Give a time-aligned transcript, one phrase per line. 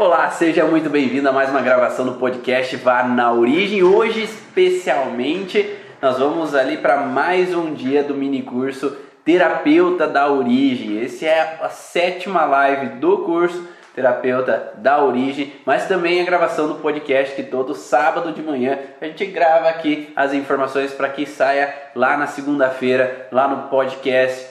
[0.00, 3.82] Olá, seja muito bem-vindo a mais uma gravação do podcast Vá na Origem.
[3.82, 11.02] Hoje, especialmente, nós vamos ali para mais um dia do mini curso Terapeuta da Origem.
[11.02, 16.76] Esse é a sétima live do curso Terapeuta da Origem, mas também a gravação do
[16.76, 21.74] podcast que todo sábado de manhã a gente grava aqui as informações para que saia
[21.96, 24.47] lá na segunda-feira, lá no podcast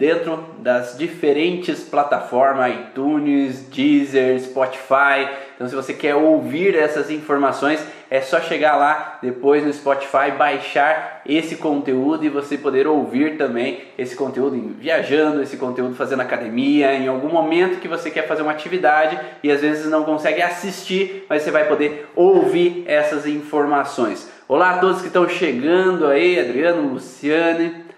[0.00, 5.28] dentro das diferentes plataformas iTunes, Deezer, Spotify.
[5.54, 11.20] Então, se você quer ouvir essas informações, é só chegar lá depois no Spotify, baixar
[11.26, 17.06] esse conteúdo e você poder ouvir também esse conteúdo viajando, esse conteúdo fazendo academia, em
[17.06, 21.42] algum momento que você quer fazer uma atividade e às vezes não consegue assistir, mas
[21.42, 24.28] você vai poder ouvir essas informações.
[24.48, 27.89] Olá a todos que estão chegando aí, Adriano, Luciane.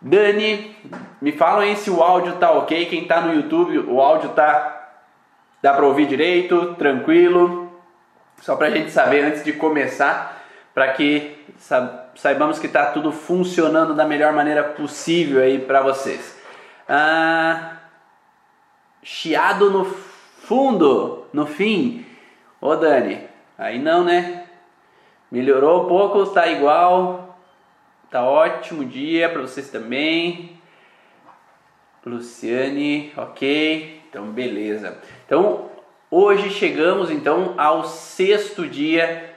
[0.00, 0.76] Dani,
[1.20, 2.86] me falam aí se o áudio tá ok.
[2.86, 4.74] Quem tá no YouTube, o áudio tá.
[5.60, 7.72] Dá para ouvir direito, tranquilo.
[8.40, 10.40] Só para a gente saber antes de começar,
[10.72, 11.44] para que
[12.14, 16.38] saibamos que tá tudo funcionando da melhor maneira possível aí para vocês.
[16.88, 17.78] Ah,
[19.02, 22.06] chiado no fundo, no fim.
[22.60, 23.24] Ô Dani,
[23.58, 24.44] aí não, né?
[25.30, 27.27] Melhorou um pouco, tá igual.
[28.10, 30.58] Tá ótimo dia para vocês também.
[32.06, 34.00] Luciane, ok?
[34.08, 34.96] Então, beleza.
[35.26, 35.66] Então,
[36.10, 39.34] hoje chegamos então ao sexto dia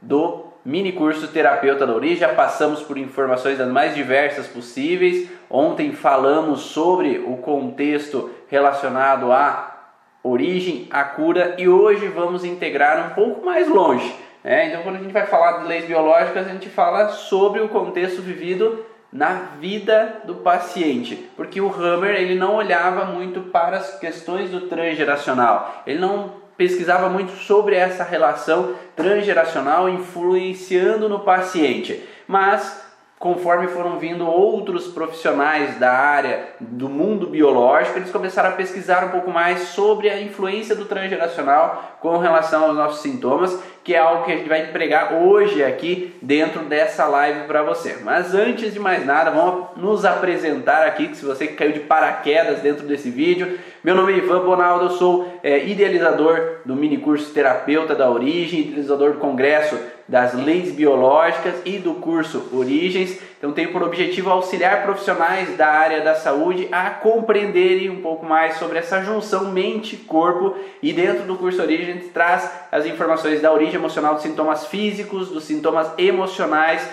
[0.00, 2.16] do mini curso Terapeuta da Origem.
[2.16, 5.28] Já passamos por informações das mais diversas possíveis.
[5.50, 9.90] Ontem falamos sobre o contexto relacionado à
[10.22, 15.00] origem, à cura e hoje vamos integrar um pouco mais longe é, então, quando a
[15.00, 20.22] gente vai falar de leis biológicas, a gente fala sobre o contexto vivido na vida
[20.24, 25.98] do paciente, porque o Hammer ele não olhava muito para as questões do transgeracional, ele
[25.98, 32.87] não pesquisava muito sobre essa relação transgeracional influenciando no paciente, mas
[33.18, 39.08] conforme foram vindo outros profissionais da área do mundo biológico, eles começaram a pesquisar um
[39.08, 44.24] pouco mais sobre a influência do transgeracional com relação aos nossos sintomas, que é algo
[44.24, 47.98] que a gente vai empregar hoje aqui dentro dessa live para você.
[48.04, 52.60] Mas antes de mais nada, vamos nos apresentar aqui, que se você caiu de paraquedas
[52.60, 57.32] dentro desse vídeo, meu nome é Ivan Bonaldo, eu sou é, idealizador do mini curso
[57.32, 59.76] Terapeuta da Origem, idealizador do congresso
[60.08, 63.20] das leis biológicas e do curso Origens.
[63.36, 68.56] Então, tenho por objetivo auxiliar profissionais da área da saúde a compreenderem um pouco mais
[68.56, 70.56] sobre essa junção mente-corpo.
[70.82, 75.44] E dentro do curso Origens traz as informações da origem emocional dos sintomas físicos, dos
[75.44, 76.88] sintomas emocionais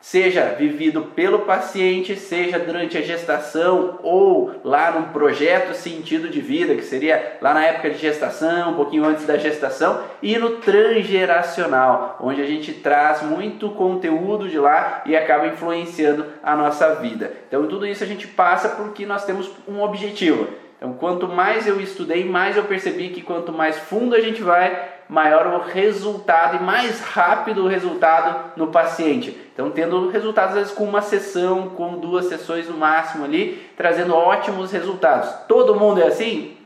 [0.00, 6.74] seja vivido pelo paciente, seja durante a gestação ou lá num projeto sentido de vida,
[6.74, 12.16] que seria lá na época de gestação, um pouquinho antes da gestação, e no transgeracional,
[12.20, 17.32] onde a gente traz muito conteúdo de lá e acaba influenciando a nossa vida.
[17.46, 20.48] Então, tudo isso a gente passa porque nós temos um objetivo.
[20.80, 24.88] Então, quanto mais eu estudei, mais eu percebi que quanto mais fundo a gente vai,
[25.10, 29.38] maior o resultado e mais rápido o resultado no paciente.
[29.52, 34.14] Então, tendo resultados, às vezes, com uma sessão, com duas sessões no máximo ali, trazendo
[34.14, 35.28] ótimos resultados.
[35.46, 36.56] Todo mundo é assim?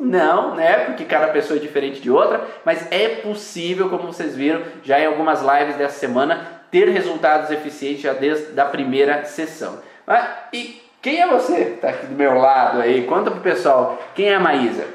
[0.00, 0.86] Não, né?
[0.86, 5.06] Porque cada pessoa é diferente de outra, mas é possível, como vocês viram já em
[5.06, 9.78] algumas lives dessa semana, ter resultados eficientes já desde a primeira sessão.
[10.52, 13.06] E quem é você que está aqui do meu lado aí?
[13.06, 14.86] Conta pro pessoal, quem é a Maísa?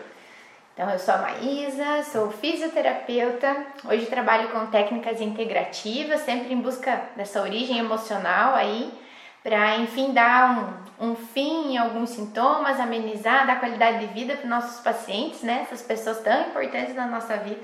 [0.73, 3.55] Então, eu sou a Maísa, sou fisioterapeuta.
[3.85, 8.91] Hoje trabalho com técnicas integrativas, sempre em busca dessa origem emocional aí,
[9.41, 14.49] para enfim dar um, um fim em alguns sintomas, amenizar, dar qualidade de vida para
[14.49, 15.61] nossos pacientes, né?
[15.63, 17.61] Essas pessoas tão importantes na nossa vida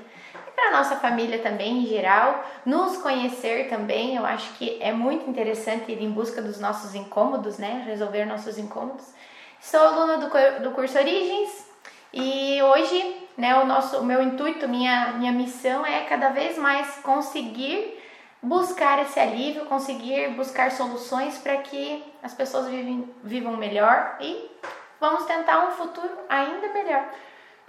[0.54, 4.16] para nossa família também em geral, nos conhecer também.
[4.16, 7.84] Eu acho que é muito interessante ir em busca dos nossos incômodos, né?
[7.86, 9.06] Resolver nossos incômodos.
[9.60, 11.66] Sou aluna do, do curso Origens
[12.12, 16.96] e hoje, né, o nosso o meu intuito, minha minha missão é cada vez mais
[16.96, 17.98] conseguir
[18.42, 24.50] buscar esse alívio, conseguir buscar soluções para que as pessoas vivem, vivam melhor e
[25.00, 27.04] vamos tentar um futuro ainda melhor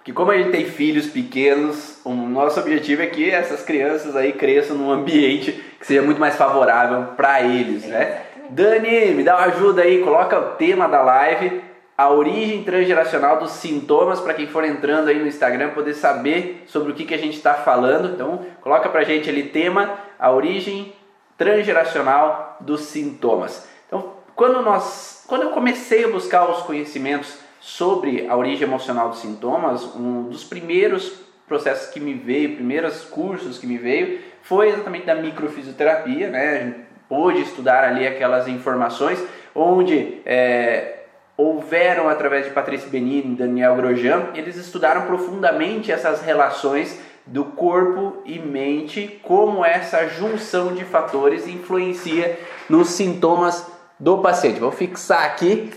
[0.04, 4.34] que como a gente tem filhos pequenos, o nosso objetivo é que essas crianças aí
[4.34, 8.22] cresçam num ambiente que seja muito mais favorável para eles, né?
[8.50, 11.62] Dani, me dá uma ajuda aí, coloca o tema da live,
[11.98, 16.92] a origem transgeracional dos sintomas para quem for entrando aí no Instagram poder saber sobre
[16.92, 18.14] o que, que a gente está falando.
[18.14, 20.94] Então, coloca pra gente ali tema, a origem
[21.38, 23.68] transgeracional dos sintomas.
[23.88, 29.20] Então, quando nós, quando eu comecei a buscar os conhecimentos sobre a origem emocional dos
[29.20, 31.14] sintomas, um dos primeiros
[31.48, 36.50] processos que me veio, primeiros cursos que me veio, foi exatamente da microfisioterapia, né?
[36.50, 36.78] A gente
[37.08, 39.24] pôde estudar ali aquelas informações
[39.56, 41.04] onde é,
[41.38, 48.18] houveram através de Patrícia Benini e Daniel Grosjean, eles estudaram profundamente essas relações do corpo
[48.26, 52.38] e mente, como essa junção de fatores influencia
[52.70, 53.66] nos sintomas
[53.98, 54.60] do paciente.
[54.60, 55.72] Vou fixar aqui.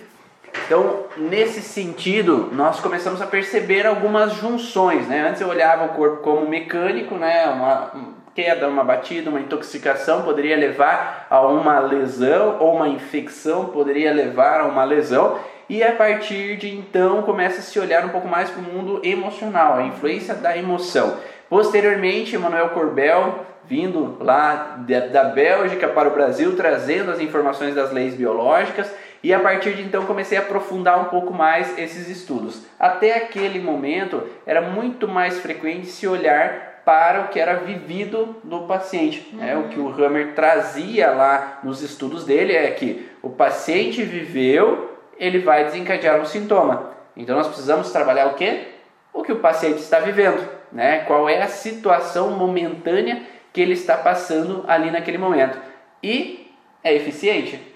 [0.66, 5.28] Então, nesse sentido, nós começamos a perceber algumas junções, né?
[5.28, 7.46] Antes eu olhava o corpo como mecânico, né?
[7.46, 7.92] Uma
[8.34, 14.60] queda, uma batida, uma intoxicação poderia levar a uma lesão ou uma infecção poderia levar
[14.60, 15.38] a uma lesão
[15.70, 19.00] e a partir de então começa a se olhar um pouco mais para o mundo
[19.02, 21.16] emocional, a influência da emoção.
[21.48, 24.76] Posteriormente, Emmanuel Corbel, vindo lá
[25.10, 29.82] da Bélgica para o Brasil, trazendo as informações das leis biológicas, e a partir de
[29.82, 32.64] então comecei a aprofundar um pouco mais esses estudos.
[32.78, 38.66] Até aquele momento era muito mais frequente se olhar para o que era vivido no
[38.66, 39.28] paciente.
[39.32, 39.44] Uhum.
[39.44, 44.96] É, o que o Hammer trazia lá nos estudos dele é que o paciente viveu,
[45.18, 46.90] ele vai desencadear um sintoma.
[47.16, 48.68] Então nós precisamos trabalhar o que?
[49.12, 50.98] O que o paciente está vivendo né?
[51.06, 53.22] Qual é a situação momentânea
[53.52, 55.58] que ele está passando ali naquele momento?
[56.02, 56.52] E
[56.82, 57.75] é eficiente?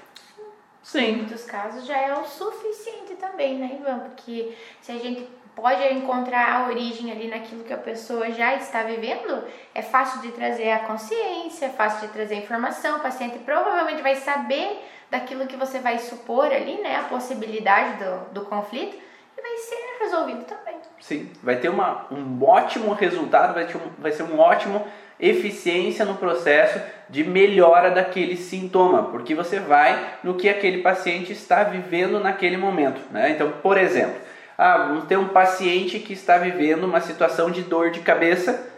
[0.91, 1.05] Sim.
[1.05, 4.01] Em muitos casos já é o suficiente também, né, Ivan?
[4.01, 8.83] Porque se a gente pode encontrar a origem ali naquilo que a pessoa já está
[8.83, 13.39] vivendo, é fácil de trazer a consciência, é fácil de trazer a informação, o paciente
[13.39, 18.97] provavelmente vai saber daquilo que você vai supor ali, né, a possibilidade do, do conflito,
[19.39, 20.75] e vai ser resolvido também.
[20.99, 24.85] Sim, vai ter uma, um ótimo resultado, vai, ter um, vai ser um ótimo
[25.21, 31.63] eficiência no processo de melhora daquele sintoma, porque você vai no que aquele paciente está
[31.65, 33.01] vivendo naquele momento.
[33.11, 33.31] Né?
[33.31, 34.17] Então, por exemplo,
[34.57, 38.69] ah, vamos ter um paciente que está vivendo uma situação de dor de cabeça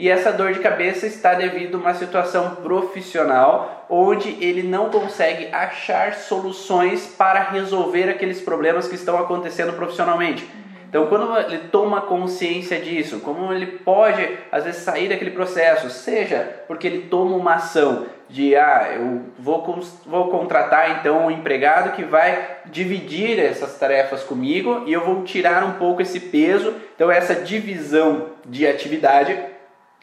[0.00, 5.48] e essa dor de cabeça está devido a uma situação profissional onde ele não consegue
[5.52, 10.48] achar soluções para resolver aqueles problemas que estão acontecendo profissionalmente.
[10.90, 16.62] Então, quando ele toma consciência disso, como ele pode às vezes sair daquele processo, seja
[16.66, 22.02] porque ele toma uma ação de ah, eu vou, vou contratar então um empregado que
[22.02, 26.74] vai dividir essas tarefas comigo e eu vou tirar um pouco esse peso.
[26.96, 29.38] Então, essa divisão de atividade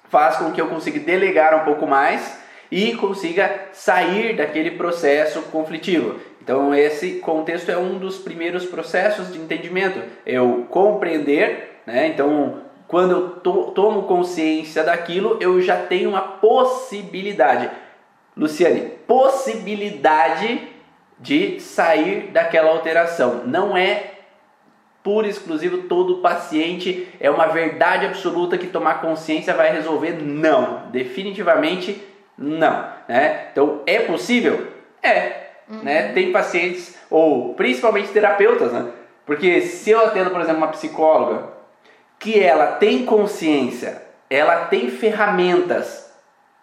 [0.09, 2.39] faz com que eu consiga delegar um pouco mais
[2.71, 6.17] e consiga sair daquele processo conflitivo.
[6.47, 9.99] Então, esse contexto é um dos primeiros processos de entendimento.
[10.25, 12.07] Eu compreender, né?
[12.07, 17.69] Então, quando eu to tomo consciência daquilo, eu já tenho uma possibilidade.
[18.33, 20.69] Luciane, possibilidade
[21.19, 23.41] de sair daquela alteração.
[23.45, 24.11] Não é
[25.03, 30.13] puro exclusivo todo paciente, é uma verdade absoluta que tomar consciência vai resolver?
[30.23, 32.01] Não, definitivamente
[32.37, 32.87] não.
[33.05, 33.49] Né?
[33.51, 34.67] Então, é possível?
[35.03, 35.79] É, Uhum.
[35.83, 36.11] Né?
[36.13, 38.91] Tem pacientes, ou principalmente terapeutas, né?
[39.25, 41.49] Porque se eu atendo, por exemplo, uma psicóloga
[42.17, 46.11] que ela tem consciência, ela tem ferramentas,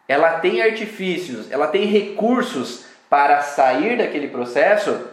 [0.08, 5.08] ela tem artifícios, ela tem recursos para sair daquele processo,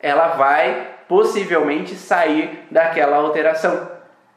[0.00, 3.90] ela vai possivelmente sair daquela alteração.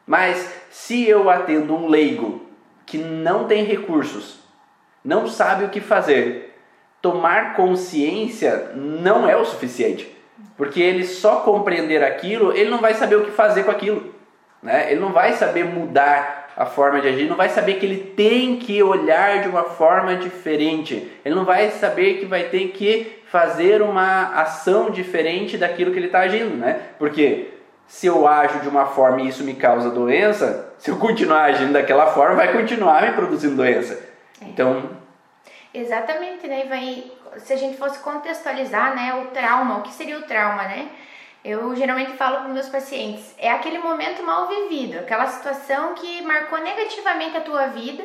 [0.05, 2.47] Mas se eu atendo um leigo
[2.85, 4.39] que não tem recursos,
[5.03, 6.48] não sabe o que fazer,
[7.01, 10.15] tomar consciência não é o suficiente.
[10.57, 14.13] Porque ele só compreender aquilo, ele não vai saber o que fazer com aquilo.
[14.61, 14.91] Né?
[14.91, 18.57] Ele não vai saber mudar a forma de agir, não vai saber que ele tem
[18.57, 21.09] que olhar de uma forma diferente.
[21.23, 26.07] Ele não vai saber que vai ter que fazer uma ação diferente daquilo que ele
[26.07, 26.81] está agindo, né?
[26.97, 27.53] Porque
[27.87, 31.73] se eu ajo de uma forma e isso me causa doença, se eu continuar agindo
[31.73, 33.97] daquela forma, vai continuar me produzindo doença.
[34.41, 34.45] É.
[34.45, 34.89] Então,
[35.73, 36.65] Exatamente, né?
[36.65, 40.89] Vai, se a gente fosse contextualizar, né, o trauma, o que seria o trauma, né?
[41.43, 46.59] Eu geralmente falo para meus pacientes, é aquele momento mal vivido, aquela situação que marcou
[46.59, 48.03] negativamente a tua vida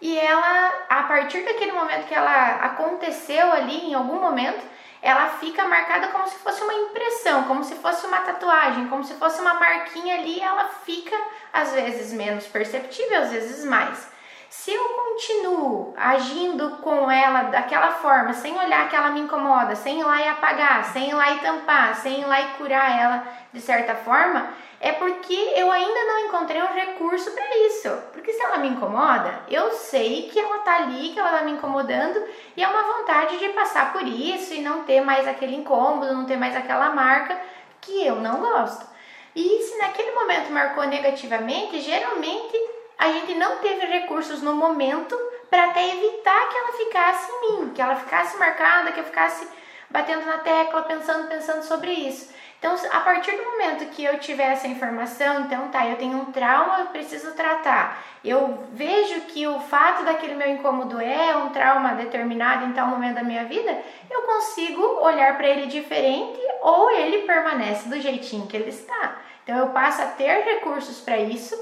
[0.00, 4.62] e ela, a partir daquele momento que ela aconteceu ali em algum momento,
[5.02, 9.14] ela fica marcada como se fosse uma impressão, como se fosse uma tatuagem, como se
[9.14, 11.16] fosse uma marquinha ali, ela fica
[11.52, 14.15] às vezes menos perceptível, às vezes mais.
[14.58, 20.00] Se eu continuo agindo com ela daquela forma, sem olhar que ela me incomoda, sem
[20.00, 23.22] ir lá e apagar, sem ir lá e tampar, sem ir lá e curar ela
[23.52, 24.48] de certa forma,
[24.80, 27.90] é porque eu ainda não encontrei um recurso para isso.
[28.12, 31.52] Porque se ela me incomoda, eu sei que ela tá ali, que ela tá me
[31.52, 32.20] incomodando
[32.56, 36.24] e é uma vontade de passar por isso e não ter mais aquele incômodo, não
[36.24, 37.38] ter mais aquela marca
[37.80, 38.86] que eu não gosto.
[39.34, 45.16] E se naquele momento marcou negativamente, geralmente a gente não teve recursos no momento
[45.50, 49.48] para até evitar que ela ficasse em mim, que ela ficasse marcada, que eu ficasse
[49.90, 52.34] batendo na tecla, pensando, pensando sobre isso.
[52.58, 56.32] Então, a partir do momento que eu tiver essa informação, então tá, eu tenho um
[56.32, 58.02] trauma, eu preciso tratar.
[58.24, 63.16] Eu vejo que o fato daquele meu incômodo é um trauma determinado em tal momento
[63.16, 63.78] da minha vida,
[64.10, 69.18] eu consigo olhar para ele diferente ou ele permanece do jeitinho que ele está.
[69.44, 71.54] Então, eu passo a ter recursos para isso,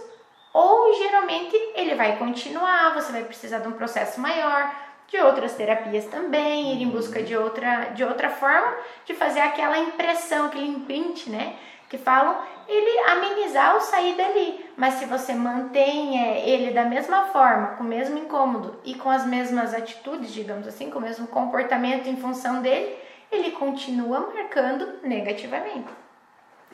[0.55, 4.73] ou geralmente ele vai continuar, você vai precisar de um processo maior,
[5.09, 8.73] de outras terapias também, ir em busca de outra, de outra forma
[9.05, 11.57] de fazer aquela impressão, aquele imprint, né?
[11.91, 14.65] Que falam, ele amenizar ou sair dali.
[14.77, 19.11] Mas se você mantém é, ele da mesma forma, com o mesmo incômodo e com
[19.11, 22.97] as mesmas atitudes, digamos assim, com o mesmo comportamento em função dele,
[23.31, 25.89] ele continua marcando negativamente.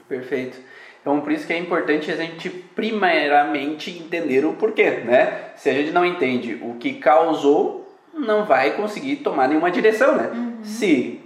[0.06, 0.58] Perfeito.
[1.00, 5.50] Então, por isso que é importante a gente primeiramente entender o porquê, né?
[5.56, 10.30] Se a gente não entende o que causou, não vai conseguir tomar nenhuma direção, né?
[10.34, 10.58] Uhum.
[10.62, 11.20] Se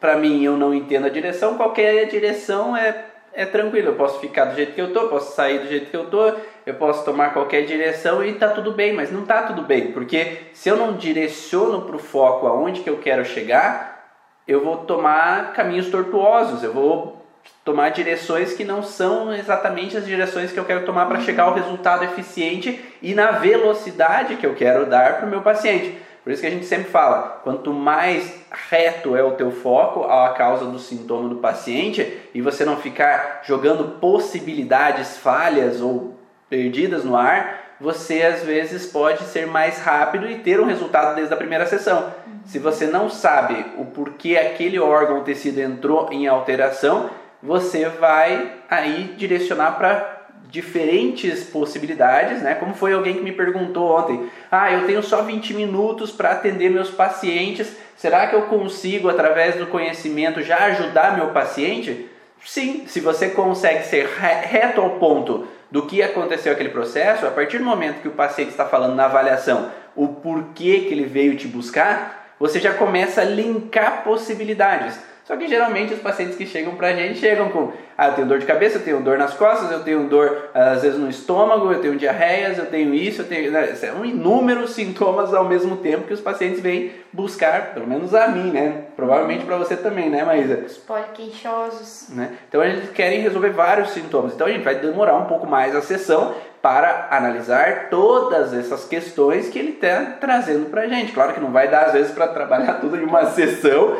[0.00, 3.88] para mim eu não entendo a direção, qualquer direção é, é tranquilo.
[3.88, 6.32] Eu posso ficar do jeito que eu tô, posso sair do jeito que eu tô,
[6.66, 10.38] eu posso tomar qualquer direção e tá tudo bem, mas não tá tudo bem, porque
[10.52, 14.12] se eu não direciono para o foco aonde que eu quero chegar,
[14.46, 17.17] eu vou tomar caminhos tortuosos, eu vou
[17.64, 21.54] tomar direções que não são exatamente as direções que eu quero tomar para chegar ao
[21.54, 25.98] resultado eficiente e na velocidade que eu quero dar para o meu paciente.
[26.24, 28.34] Por isso que a gente sempre fala, quanto mais
[28.70, 33.42] reto é o teu foco à causa do sintoma do paciente e você não ficar
[33.44, 40.38] jogando possibilidades falhas ou perdidas no ar, você às vezes pode ser mais rápido e
[40.38, 42.12] ter um resultado desde a primeira sessão.
[42.44, 47.08] Se você não sabe o porquê aquele órgão ou tecido entrou em alteração,
[47.42, 50.16] você vai aí direcionar para
[50.50, 52.54] diferentes possibilidades, né?
[52.54, 56.70] Como foi alguém que me perguntou ontem: "Ah, eu tenho só 20 minutos para atender
[56.70, 57.76] meus pacientes.
[57.96, 62.08] Será que eu consigo através do conhecimento já ajudar meu paciente?"
[62.44, 67.58] Sim, se você consegue ser reto ao ponto do que aconteceu aquele processo, a partir
[67.58, 71.48] do momento que o paciente está falando na avaliação o porquê que ele veio te
[71.48, 74.98] buscar, você já começa a linkar possibilidades.
[75.28, 78.38] Só que geralmente os pacientes que chegam pra gente chegam com: ah, eu tenho dor
[78.38, 81.82] de cabeça, eu tenho dor nas costas, eu tenho dor às vezes no estômago, eu
[81.82, 83.50] tenho diarreias, eu tenho isso, eu tenho.
[83.50, 83.66] Né?
[83.74, 88.50] São inúmeros sintomas ao mesmo tempo que os pacientes vêm buscar, pelo menos a mim,
[88.50, 88.84] né?
[88.96, 90.62] Provavelmente para você também, né, Maísa?
[90.64, 92.08] Os poliqueixosos.
[92.08, 92.30] Né?
[92.48, 94.32] Então a gente quer resolver vários sintomas.
[94.32, 99.48] Então a gente vai demorar um pouco mais a sessão para analisar todas essas questões
[99.48, 101.12] que ele está trazendo para a gente.
[101.12, 103.96] Claro que não vai dar às vezes para trabalhar tudo em uma sessão,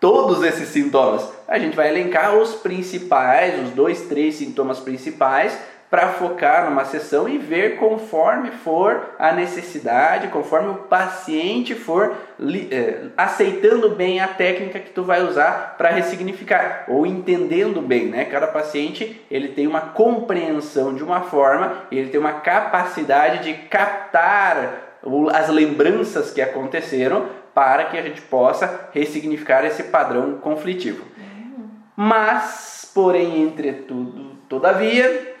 [0.00, 1.28] todos esses sintomas.
[1.48, 5.58] A gente vai elencar os principais, os dois, três sintomas principais,
[5.90, 12.14] para focar numa sessão e ver conforme for a necessidade, conforme o paciente for
[12.70, 18.24] é, aceitando bem a técnica que tu vai usar para ressignificar ou entendendo bem, né?
[18.24, 24.98] Cada paciente ele tem uma compreensão de uma forma, ele tem uma capacidade de captar
[25.32, 31.06] as lembranças que aconteceram para que a gente possa ressignificar esse padrão conflitivo.
[31.96, 35.34] Mas, porém, entretudo, todavia,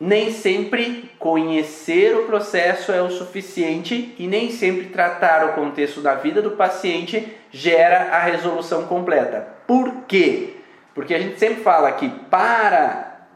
[0.00, 6.14] nem sempre conhecer o processo é o suficiente e nem sempre tratar o contexto da
[6.14, 9.46] vida do paciente gera a resolução completa.
[9.66, 10.54] Por quê?
[10.94, 13.26] Porque a gente sempre fala que para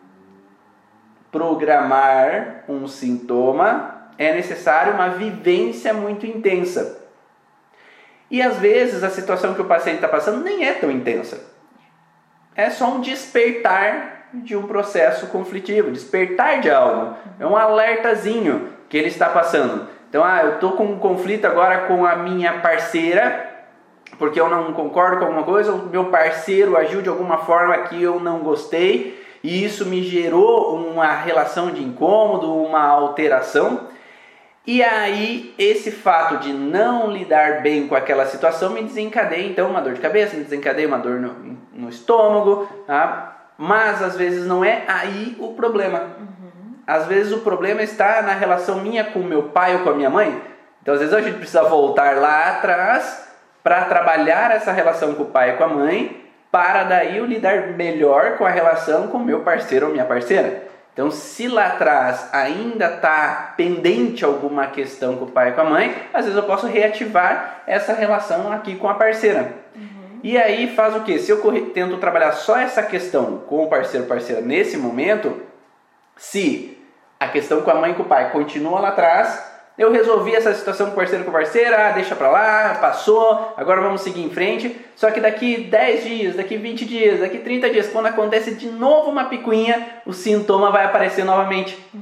[1.31, 7.04] programar um sintoma é necessário uma vivência muito intensa.
[8.35, 11.41] E às vezes a situação que o paciente está passando nem é tão intensa.
[12.57, 17.15] É só um despertar de um processo conflitivo, despertar de algo.
[17.39, 19.89] É um alertazinho que ele está passando.
[20.09, 23.51] Então, ah, eu estou com um conflito agora com a minha parceira,
[24.19, 28.03] porque eu não concordo com alguma coisa, o meu parceiro agiu de alguma forma que
[28.03, 33.94] eu não gostei, e isso me gerou uma relação de incômodo, uma alteração.
[34.67, 39.83] E aí, esse fato de não lidar bem com aquela situação me desencadeia então uma
[39.83, 43.35] dor de cabeça, me desencadeia uma dor no, no estômago, tá?
[43.59, 46.01] mas às vezes não é aí o problema.
[46.19, 46.75] Uhum.
[46.87, 50.11] Às vezes o problema está na relação minha com meu pai ou com a minha
[50.11, 50.41] mãe.
[50.83, 53.29] Então, às vezes a gente precisa voltar lá atrás
[53.63, 57.69] para trabalhar essa relação com o pai e com a mãe, para daí eu lidar
[57.69, 60.74] melhor com a relação com meu parceiro ou minha parceira.
[60.95, 65.65] Então, se lá atrás ainda está pendente alguma questão com o pai e com a
[65.65, 69.55] mãe, às vezes eu posso reativar essa relação aqui com a parceira.
[69.75, 70.21] Uhum.
[70.23, 71.19] E aí faz o que?
[71.19, 75.43] Se eu tento trabalhar só essa questão com o parceiro parceira nesse momento,
[76.17, 76.79] se
[77.19, 79.54] a questão com a mãe e com o pai continua lá atrás.
[79.77, 83.81] Eu resolvi essa situação com o parceiro com parceira, ah, deixa pra lá, passou, agora
[83.81, 84.77] vamos seguir em frente.
[84.95, 89.11] Só que daqui 10 dias, daqui 20 dias, daqui 30 dias, quando acontece de novo
[89.11, 91.77] uma picuinha, o sintoma vai aparecer novamente.
[91.93, 92.01] Uhum.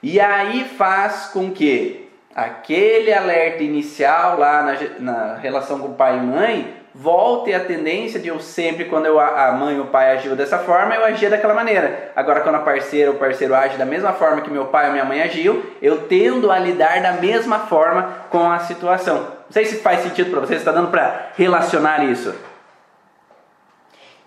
[0.00, 6.20] E aí faz com que aquele alerta inicial lá na, na relação com pai e
[6.20, 10.36] mãe volte a tendência de eu sempre, quando eu, a mãe ou o pai agiu
[10.36, 12.12] dessa forma, eu agia daquela maneira.
[12.14, 15.04] Agora, quando a parceira ou parceiro age da mesma forma que meu pai ou minha
[15.04, 19.16] mãe agiu, eu tendo a lidar da mesma forma com a situação.
[19.16, 22.34] Não sei se faz sentido para vocês, está dando para relacionar isso.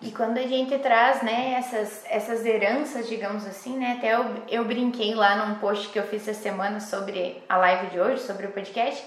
[0.02, 4.66] E quando a gente traz, né, essas, essas heranças, digamos assim, né, até eu, eu
[4.66, 8.46] brinquei lá num post que eu fiz essa semana sobre a live de hoje, sobre
[8.46, 9.04] o podcast,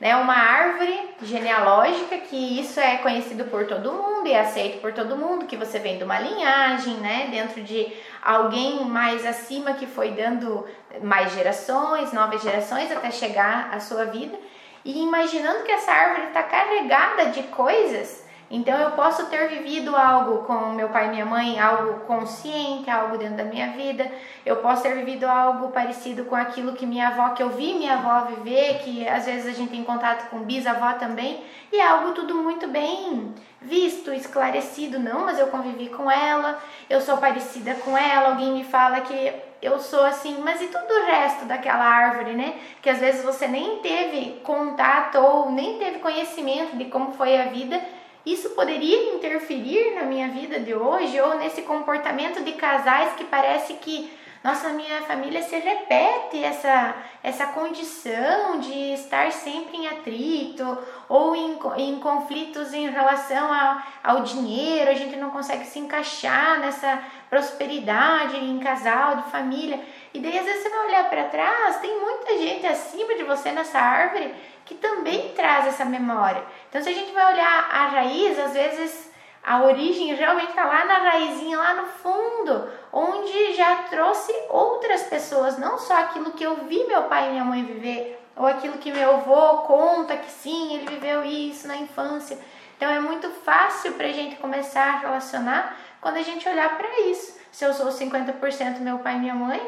[0.00, 5.16] né, uma árvore genealógica que isso é conhecido por todo mundo e aceito por todo
[5.16, 7.86] mundo, que você vem de uma linhagem, né, dentro de
[8.22, 10.66] alguém mais acima que foi dando
[11.02, 14.38] mais gerações, novas gerações até chegar à sua vida.
[14.82, 18.19] E imaginando que essa árvore está carregada de coisas,
[18.50, 23.16] então eu posso ter vivido algo com meu pai e minha mãe, algo consciente, algo
[23.16, 24.10] dentro da minha vida.
[24.44, 27.94] Eu posso ter vivido algo parecido com aquilo que minha avó, que eu vi minha
[27.94, 32.10] avó viver, que às vezes a gente tem contato com bisavó também, e é algo
[32.12, 37.96] tudo muito bem visto, esclarecido, não, mas eu convivi com ela, eu sou parecida com
[37.96, 42.32] ela, alguém me fala que eu sou assim, mas e todo o resto daquela árvore,
[42.32, 42.54] né?
[42.80, 47.44] Que às vezes você nem teve contato ou nem teve conhecimento de como foi a
[47.44, 47.78] vida
[48.24, 53.74] isso poderia interferir na minha vida de hoje ou nesse comportamento de casais que parece
[53.74, 54.10] que
[54.42, 61.58] nossa minha família se repete essa essa condição de estar sempre em atrito ou em,
[61.76, 68.36] em conflitos em relação ao, ao dinheiro, a gente não consegue se encaixar nessa prosperidade
[68.36, 69.78] em casal, de família.
[70.14, 73.52] E daí às vezes você vai olhar para trás, tem muita gente acima de você
[73.52, 74.34] nessa árvore
[74.64, 76.42] que também traz essa memória.
[76.70, 79.10] Então, se a gente vai olhar a raiz, às vezes
[79.42, 85.58] a origem realmente está lá na raizinha, lá no fundo, onde já trouxe outras pessoas,
[85.58, 88.92] não só aquilo que eu vi meu pai e minha mãe viver, ou aquilo que
[88.92, 92.38] meu avô conta que sim, ele viveu isso na infância.
[92.76, 97.00] Então é muito fácil para a gente começar a relacionar quando a gente olhar para
[97.00, 97.38] isso.
[97.50, 99.60] Se eu sou 50% meu pai e minha mãe,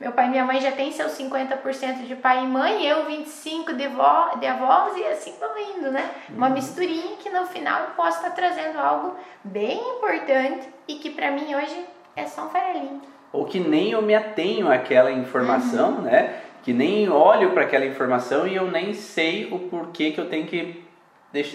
[0.00, 3.76] meu pai e minha mãe já têm seus 50% de pai e mãe, eu 25%
[3.76, 6.10] de, vó, de avós e assim vão indo, né?
[6.30, 6.54] Uma uhum.
[6.54, 11.54] misturinha que no final eu posso estar trazendo algo bem importante e que para mim
[11.54, 11.84] hoje
[12.16, 13.02] é só um farelinho.
[13.30, 16.02] Ou que nem eu me atenho àquela informação, uhum.
[16.02, 16.34] né?
[16.62, 20.46] Que nem olho para aquela informação e eu nem sei o porquê que eu tenho
[20.46, 20.82] que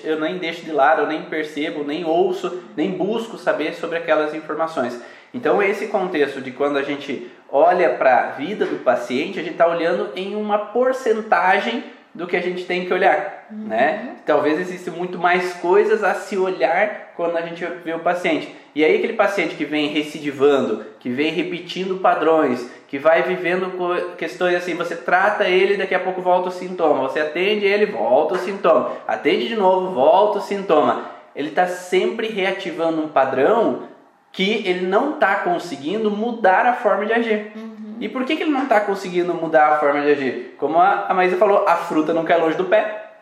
[0.06, 4.34] eu nem deixo de lado, eu nem percebo, nem ouço, nem busco saber sobre aquelas
[4.34, 5.02] informações.
[5.34, 9.54] Então, esse contexto de quando a gente olha para a vida do paciente, a gente
[9.54, 13.68] está olhando em uma porcentagem do que a gente tem que olhar, uhum.
[13.68, 14.16] né?
[14.26, 18.54] Talvez existam muito mais coisas a se olhar quando a gente vê o paciente.
[18.74, 23.72] E aí aquele paciente que vem recidivando, que vem repetindo padrões, que vai vivendo
[24.18, 28.36] questões assim, você trata ele, daqui a pouco volta o sintoma, você atende ele, volta
[28.36, 31.06] o sintoma, atende de novo, volta o sintoma.
[31.34, 33.95] Ele está sempre reativando um padrão
[34.36, 37.54] que ele não está conseguindo mudar a forma de agir.
[37.56, 37.96] Uhum.
[38.02, 40.56] E por que, que ele não está conseguindo mudar a forma de agir?
[40.58, 43.14] Como a, a Maísa falou, a fruta não cai longe do pé.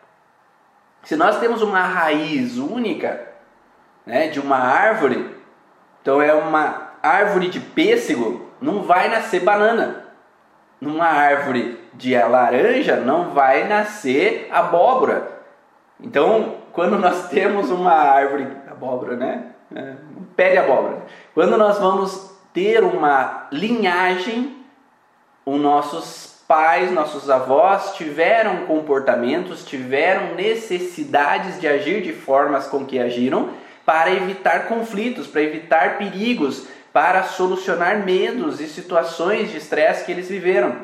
[1.04, 3.28] Se nós temos uma raiz única
[4.04, 5.36] né, de uma árvore,
[6.02, 10.06] então é uma árvore de pêssego, não vai nascer banana.
[10.80, 15.28] Numa árvore de laranja, não vai nascer abóbora.
[16.00, 19.53] Então, quando nós temos uma árvore, abóbora, né?
[19.74, 21.02] É, um pé de abóbora.
[21.34, 24.56] Quando nós vamos ter uma linhagem,
[25.44, 33.00] os nossos pais, nossos avós tiveram comportamentos, tiveram necessidades de agir de formas com que
[33.00, 33.50] agiram
[33.84, 40.28] para evitar conflitos, para evitar perigos, para solucionar medos e situações de estresse que eles
[40.28, 40.76] viveram.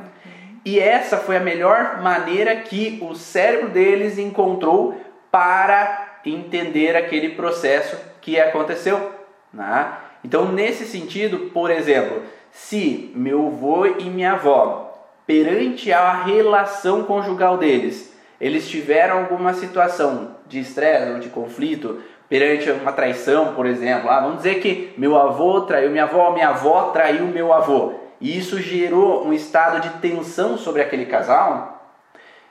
[0.64, 5.00] E essa foi a melhor maneira que o cérebro deles encontrou
[5.30, 9.12] para entender aquele processo que aconteceu.
[9.52, 9.92] Né?
[10.24, 14.92] Então, nesse sentido, por exemplo, se meu avô e minha avó,
[15.26, 22.70] perante a relação conjugal deles, eles tiveram alguma situação de estresse ou de conflito, perante
[22.70, 26.90] uma traição, por exemplo, ah, vamos dizer que meu avô traiu minha avó, minha avó
[26.92, 31.79] traiu meu avô, e isso gerou um estado de tensão sobre aquele casal,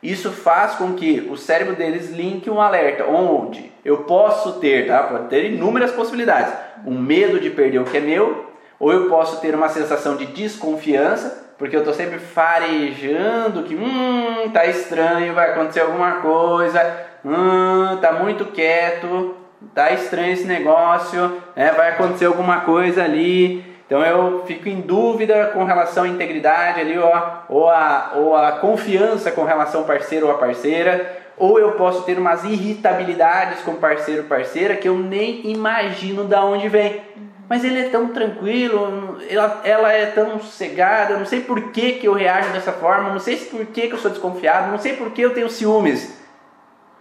[0.02, 5.04] isso faz com que o cérebro deles linke um alerta, onde eu posso ter, tá?
[5.04, 6.54] Pode ter inúmeras possibilidades.
[6.86, 10.26] Um medo de perder o que é meu, ou eu posso ter uma sensação de
[10.28, 16.82] desconfiança, porque eu tô sempre farejando que hum, tá estranho, vai acontecer alguma coisa,
[17.26, 19.36] hum, tá muito quieto,
[19.76, 21.74] tá estranho esse negócio, né?
[21.74, 23.69] vai acontecer alguma coisa ali.
[23.90, 28.52] Então eu fico em dúvida com relação à integridade ali, ó, ou, a, ou a
[28.52, 33.78] confiança com relação ao parceiro ou a parceira, ou eu posso ter umas irritabilidades com
[33.78, 37.02] parceiro ou parceira que eu nem imagino da onde vem.
[37.50, 42.08] Mas ele é tão tranquilo, ela, ela é tão sossegada, não sei por que, que
[42.08, 45.10] eu reajo dessa forma, não sei por que, que eu sou desconfiado, não sei por
[45.10, 46.16] que eu tenho ciúmes.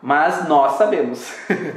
[0.00, 1.34] Mas nós sabemos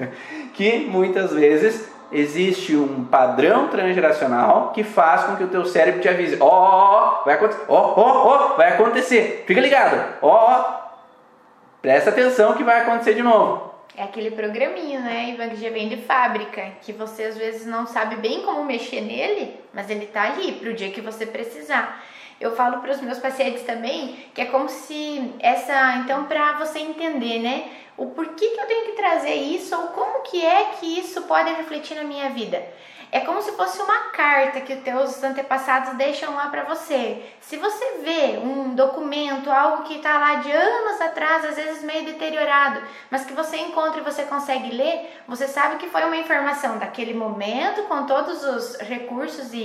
[0.55, 6.09] que muitas vezes existe um padrão transgeracional que faz com que o teu cérebro te
[6.09, 9.43] avise: ó, oh, vai acontecer, ó, ó, ó, vai acontecer.
[9.47, 10.17] Fica ligado.
[10.21, 10.81] Ó, ó,
[11.81, 13.71] presta atenção que vai acontecer de novo.
[13.95, 17.85] É aquele programinho, né, Ivan, que já vem de fábrica, que você às vezes não
[17.85, 22.03] sabe bem como mexer nele, mas ele tá ali pro dia que você precisar.
[22.39, 26.79] Eu falo para os meus pacientes também que é como se essa, então para você
[26.79, 30.99] entender, né, o porquê que eu tenho que trazer isso ou como que é que
[30.99, 32.63] isso pode refletir na minha vida.
[33.13, 37.21] É como se fosse uma carta que os teus antepassados deixam lá para você.
[37.41, 42.05] Se você vê um documento, algo que está lá de anos atrás, às vezes meio
[42.05, 46.77] deteriorado, mas que você encontra e você consegue ler, você sabe que foi uma informação
[46.77, 49.60] daquele momento, com todos os recursos e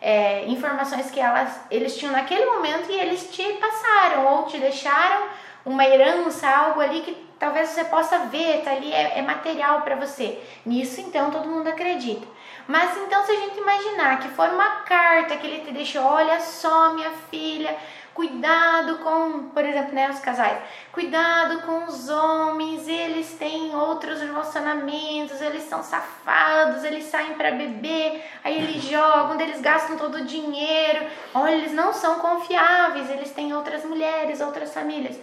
[0.00, 5.26] é, informações que elas, eles tinham naquele momento e eles te passaram ou te deixaram
[5.64, 9.96] uma herança, algo ali que talvez você possa ver, tá ali, é, é material para
[9.96, 10.38] você.
[10.64, 12.26] Nisso, então, todo mundo acredita.
[12.66, 16.40] Mas então, se a gente imaginar que for uma carta que ele te deixou, olha
[16.40, 17.74] só, minha filha,
[18.18, 20.58] cuidado com, por exemplo, né, os casais,
[20.90, 28.24] cuidado com os homens, eles têm outros relacionamentos, eles são safados, eles saem para beber,
[28.42, 33.54] aí eles jogam, eles gastam todo o dinheiro, olha, eles não são confiáveis, eles têm
[33.54, 35.16] outras mulheres, outras famílias.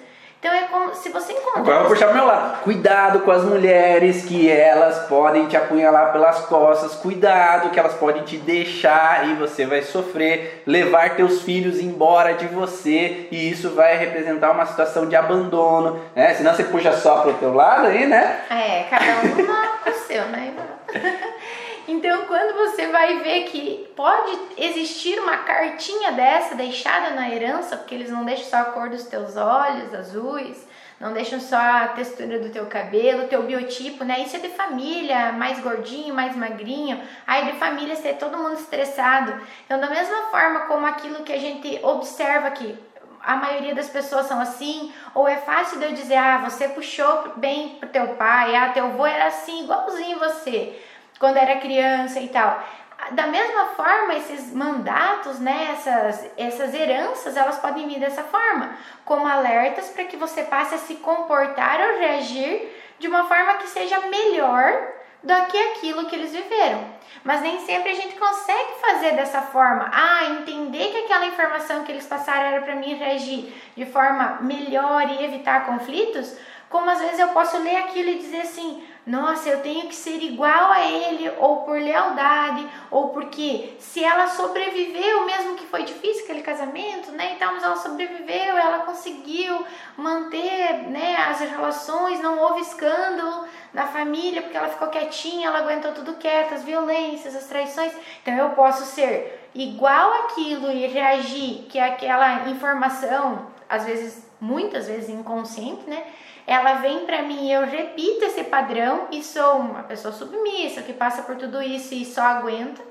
[0.45, 1.59] Então é como se você encontrar.
[1.59, 2.61] Agora eu vou puxar pro meu lado.
[2.61, 6.93] Cuidado com as mulheres que elas podem te apunhalar pelas costas.
[6.93, 12.45] Cuidado que elas podem te deixar e você vai sofrer, levar teus filhos embora de
[12.45, 16.35] você e isso vai representar uma situação de abandono, né?
[16.35, 18.41] Senão você puxa só pro teu lado aí, né?
[18.51, 19.47] É, cada um
[19.83, 20.53] com o seu, né?
[21.87, 27.93] Então, quando você vai ver que pode existir uma cartinha dessa deixada na herança, porque
[27.93, 30.67] eles não deixam só a cor dos teus olhos azuis,
[30.99, 34.21] não deixam só a textura do teu cabelo, teu biotipo, né?
[34.21, 36.99] Isso é de família, mais gordinho, mais magrinho.
[37.27, 39.39] Aí de família ser todo mundo estressado.
[39.65, 42.75] Então, da mesma forma como aquilo que a gente observa aqui,
[43.21, 47.33] a maioria das pessoas são assim, ou é fácil de eu dizer, ah, você puxou
[47.35, 50.81] bem pro teu pai, ah, teu avô era assim, igualzinho você
[51.19, 52.63] quando era criança e tal.
[53.11, 59.27] Da mesma forma, esses mandatos, né, essas, essas heranças, elas podem vir dessa forma, como
[59.27, 63.99] alertas para que você passe a se comportar ou reagir de uma forma que seja
[64.07, 66.95] melhor do que aquilo que eles viveram.
[67.23, 69.89] Mas nem sempre a gente consegue fazer dessa forma.
[69.91, 75.09] Ah, entender que aquela informação que eles passaram era para mim reagir de forma melhor
[75.09, 76.37] e evitar conflitos,
[76.69, 80.17] como às vezes eu posso ler aquilo e dizer assim: nossa, eu tenho que ser
[80.23, 86.23] igual a ele, ou por lealdade, ou porque se ela sobreviveu, mesmo que foi difícil
[86.23, 87.33] aquele casamento, né?
[87.35, 89.63] Então, mas ela sobreviveu, ela conseguiu
[89.95, 95.91] manter né, as relações, não houve escândalo na família, porque ela ficou quietinha, ela aguentou
[95.91, 97.93] tudo quieta, as violências, as traições.
[98.23, 105.09] Então, eu posso ser igual aquilo e reagir que aquela informação, às vezes, muitas vezes
[105.09, 106.03] inconsciente, né?
[106.47, 110.93] Ela vem para mim e eu repito esse padrão e sou uma pessoa submissa que
[110.93, 112.81] passa por tudo isso e só aguenta.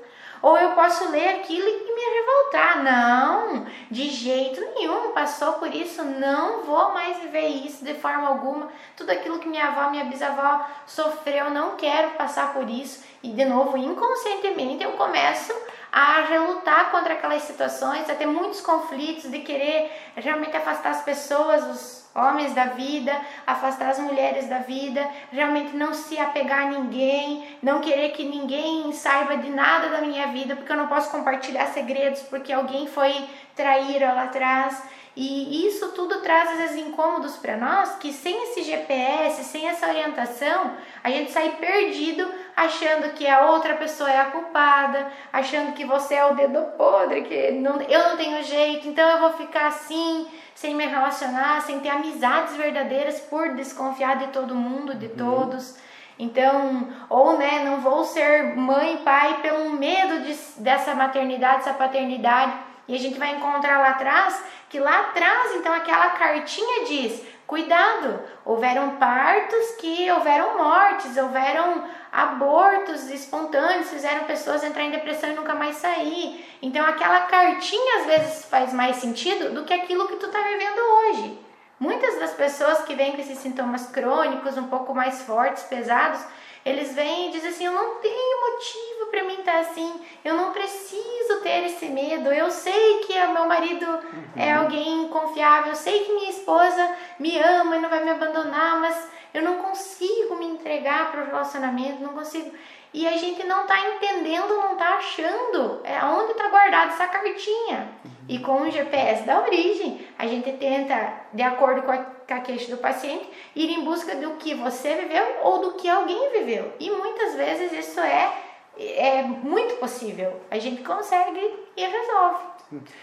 [0.41, 2.83] Ou eu posso ler aquilo e me revoltar.
[2.83, 8.69] Não, de jeito nenhum, passou por isso, não vou mais viver isso de forma alguma.
[8.95, 13.03] Tudo aquilo que minha avó, minha bisavó sofreu, não quero passar por isso.
[13.23, 15.53] E de novo, inconscientemente eu começo
[15.95, 21.63] a relutar contra aquelas situações, a ter muitos conflitos, de querer realmente afastar as pessoas,
[21.63, 27.47] os homens da vida, afastar as mulheres da vida, realmente não se apegar a ninguém,
[27.63, 31.67] não querer que ninguém saiba de nada da minha vida, porque eu não posso compartilhar
[31.67, 33.13] segredos porque alguém foi
[33.55, 34.83] trair lá atrás.
[35.15, 39.87] E isso tudo traz às vezes incômodos para nós, que sem esse GPS, sem essa
[39.87, 45.85] orientação, a gente sai perdido achando que a outra pessoa é a culpada, achando que
[45.85, 49.67] você é o dedo podre, que não, eu não tenho jeito, então eu vou ficar
[49.67, 55.15] assim, sem me relacionar, sem ter amizades verdadeiras por desconfiar de todo mundo, de uhum.
[55.15, 55.77] todos.
[56.19, 62.53] Então, ou né, não vou ser mãe, pai pelo medo de, dessa maternidade, dessa paternidade.
[62.87, 64.41] E a gente vai encontrar lá atrás
[64.75, 73.09] que lá atrás, então, aquela cartinha diz: cuidado, houveram partos que houveram mortes, houveram abortos
[73.09, 76.45] espontâneos, fizeram pessoas entrar em depressão e nunca mais sair.
[76.61, 80.79] Então, aquela cartinha às vezes faz mais sentido do que aquilo que tu está vivendo
[80.79, 81.39] hoje.
[81.79, 86.19] Muitas das pessoas que vêm com esses sintomas crônicos um pouco mais fortes, pesados,
[86.65, 90.33] eles vêm e dizem assim: Eu não tenho motivo para mim estar tá assim, eu
[90.33, 92.33] não preciso ter esse medo.
[92.33, 94.23] Eu sei que o meu marido uhum.
[94.35, 98.79] é alguém confiável, eu sei que minha esposa me ama e não vai me abandonar,
[98.79, 102.51] mas eu não consigo me entregar para o relacionamento, não consigo.
[102.93, 107.89] E a gente não está entendendo, não está achando é, onde está guardada essa cartinha.
[108.27, 112.39] E com o GPS da origem, a gente tenta, de acordo com a, com a
[112.39, 116.73] queixa do paciente, ir em busca do que você viveu ou do que alguém viveu.
[116.79, 118.33] E muitas vezes isso é,
[118.77, 120.41] é muito possível.
[120.49, 121.39] A gente consegue
[121.77, 122.55] e resolve.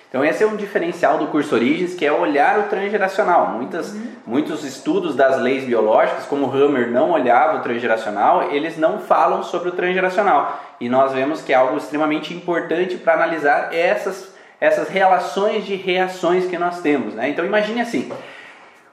[0.08, 3.48] Então esse é um diferencial do curso Origens, que é olhar o transgeracional.
[3.48, 4.12] Muitas, uhum.
[4.26, 9.68] Muitos estudos das leis biológicas, como Hammer não olhava o transgeracional, eles não falam sobre
[9.68, 10.61] o transgeracional.
[10.80, 14.32] E nós vemos que é algo extremamente importante para analisar essas,
[14.62, 17.14] essas relações de reações que nós temos.
[17.14, 17.31] Né?
[17.31, 18.09] Então imagine assim,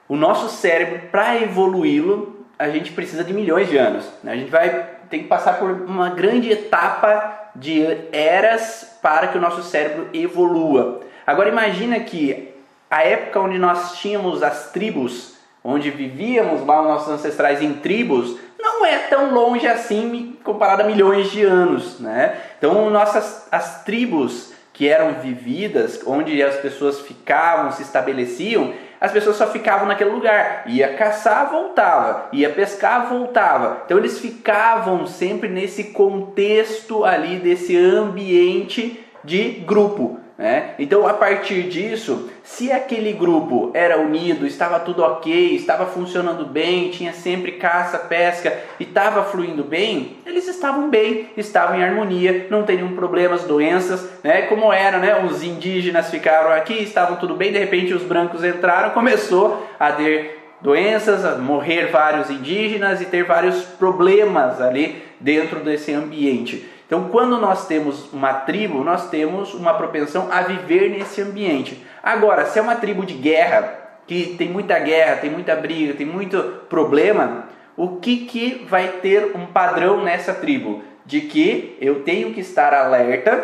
[0.08, 4.04] o nosso cérebro, para evoluí-lo, a gente precisa de milhões de anos.
[4.24, 4.32] Né?
[4.32, 9.40] A gente vai ter que passar por uma grande etapa de eras para que o
[9.40, 11.02] nosso cérebro evolua.
[11.24, 12.52] Agora imagina que
[12.90, 18.36] a época onde nós tínhamos as tribos, onde vivíamos lá os nossos ancestrais em tribos,
[18.58, 22.36] não é tão longe assim comparado a milhões de anos, né?
[22.58, 24.49] Então nossas as tribos
[24.80, 30.64] que eram vividas, onde as pessoas ficavam, se estabeleciam, as pessoas só ficavam naquele lugar.
[30.66, 32.30] Ia caçar, voltava.
[32.32, 33.82] Ia pescar, voltava.
[33.84, 40.18] Então eles ficavam sempre nesse contexto ali, desse ambiente de grupo.
[40.40, 40.70] Né?
[40.78, 46.88] Então, a partir disso, se aquele grupo era unido, estava tudo ok, estava funcionando bem,
[46.88, 52.62] tinha sempre caça, pesca e estava fluindo bem, eles estavam bem, estavam em harmonia, não
[52.62, 54.42] teriam problemas, doenças, né?
[54.46, 55.22] como era, né?
[55.22, 60.38] os indígenas ficaram aqui, estavam tudo bem, de repente os brancos entraram, começou a ter
[60.62, 66.66] doenças, a morrer vários indígenas e ter vários problemas ali dentro desse ambiente.
[66.90, 71.86] Então, quando nós temos uma tribo, nós temos uma propensão a viver nesse ambiente.
[72.02, 76.04] Agora, se é uma tribo de guerra, que tem muita guerra, tem muita briga, tem
[76.04, 77.44] muito problema,
[77.76, 80.82] o que, que vai ter um padrão nessa tribo?
[81.06, 83.40] De que eu tenho que estar alerta,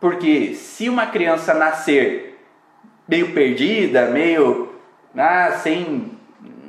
[0.00, 2.38] porque se uma criança nascer
[3.06, 4.70] meio perdida, meio
[5.14, 6.12] ah, sem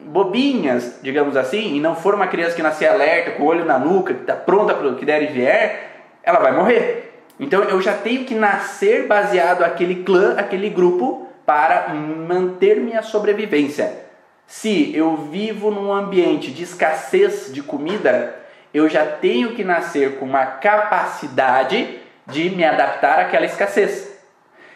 [0.08, 3.80] bobinhas, digamos assim, e não for uma criança que nascer alerta, com o olho na
[3.80, 5.91] nuca, que está pronta para o que der e vier,
[6.24, 7.24] ela vai morrer.
[7.40, 14.06] Então eu já tenho que nascer baseado aquele clã, aquele grupo, para manter minha sobrevivência.
[14.46, 18.36] Se eu vivo num ambiente de escassez de comida,
[18.74, 24.12] eu já tenho que nascer com uma capacidade de me adaptar àquela escassez.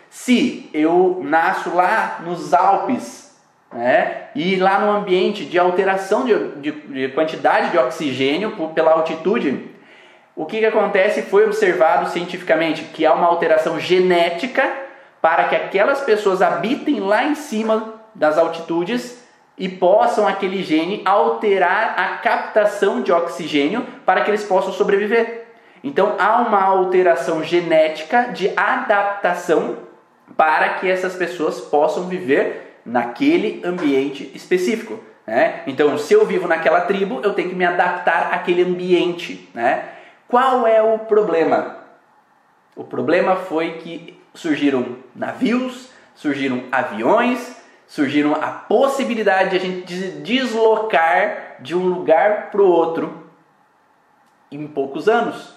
[0.09, 3.35] Se eu nasço lá nos Alpes,
[3.71, 9.74] né, e lá no ambiente de alteração de, de, de quantidade de oxigênio pela altitude,
[10.35, 14.69] o que, que acontece foi observado cientificamente que há uma alteração genética
[15.21, 19.23] para que aquelas pessoas habitem lá em cima das altitudes
[19.57, 25.45] e possam aquele gene alterar a captação de oxigênio para que eles possam sobreviver.
[25.83, 29.77] Então há uma alteração genética de adaptação
[30.35, 34.99] para que essas pessoas possam viver naquele ambiente específico.
[35.25, 35.61] Né?
[35.65, 39.49] Então, se eu vivo naquela tribo, eu tenho que me adaptar àquele ambiente.
[39.53, 39.85] Né?
[40.27, 41.77] Qual é o problema?
[42.75, 51.57] O problema foi que surgiram navios, surgiram aviões, surgiram a possibilidade de a gente deslocar
[51.59, 53.29] de um lugar para o outro
[54.51, 55.53] em poucos anos.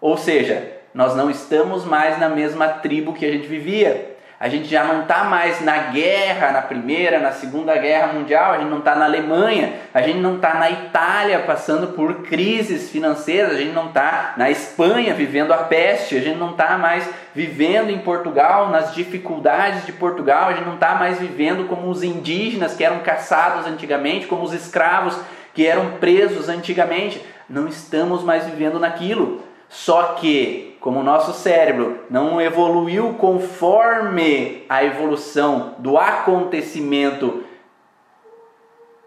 [0.00, 4.15] Ou seja, nós não estamos mais na mesma tribo que a gente vivia.
[4.38, 8.58] A gente já não está mais na guerra, na primeira, na segunda guerra mundial, a
[8.58, 13.52] gente não está na Alemanha, a gente não está na Itália passando por crises financeiras,
[13.52, 17.88] a gente não está na Espanha vivendo a peste, a gente não está mais vivendo
[17.88, 22.74] em Portugal nas dificuldades de Portugal, a gente não está mais vivendo como os indígenas
[22.74, 25.18] que eram caçados antigamente, como os escravos
[25.54, 27.24] que eram presos antigamente.
[27.48, 29.42] Não estamos mais vivendo naquilo.
[29.68, 37.42] Só que, como o nosso cérebro não evoluiu conforme a evolução do acontecimento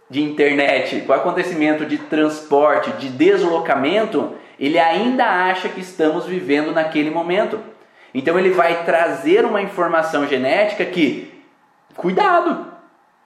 [0.10, 6.74] de internet, com o acontecimento de transporte, de deslocamento, ele ainda acha que estamos vivendo
[6.74, 7.58] naquele momento.
[8.13, 11.34] Então ele vai trazer uma informação genética que,
[11.96, 12.74] cuidado,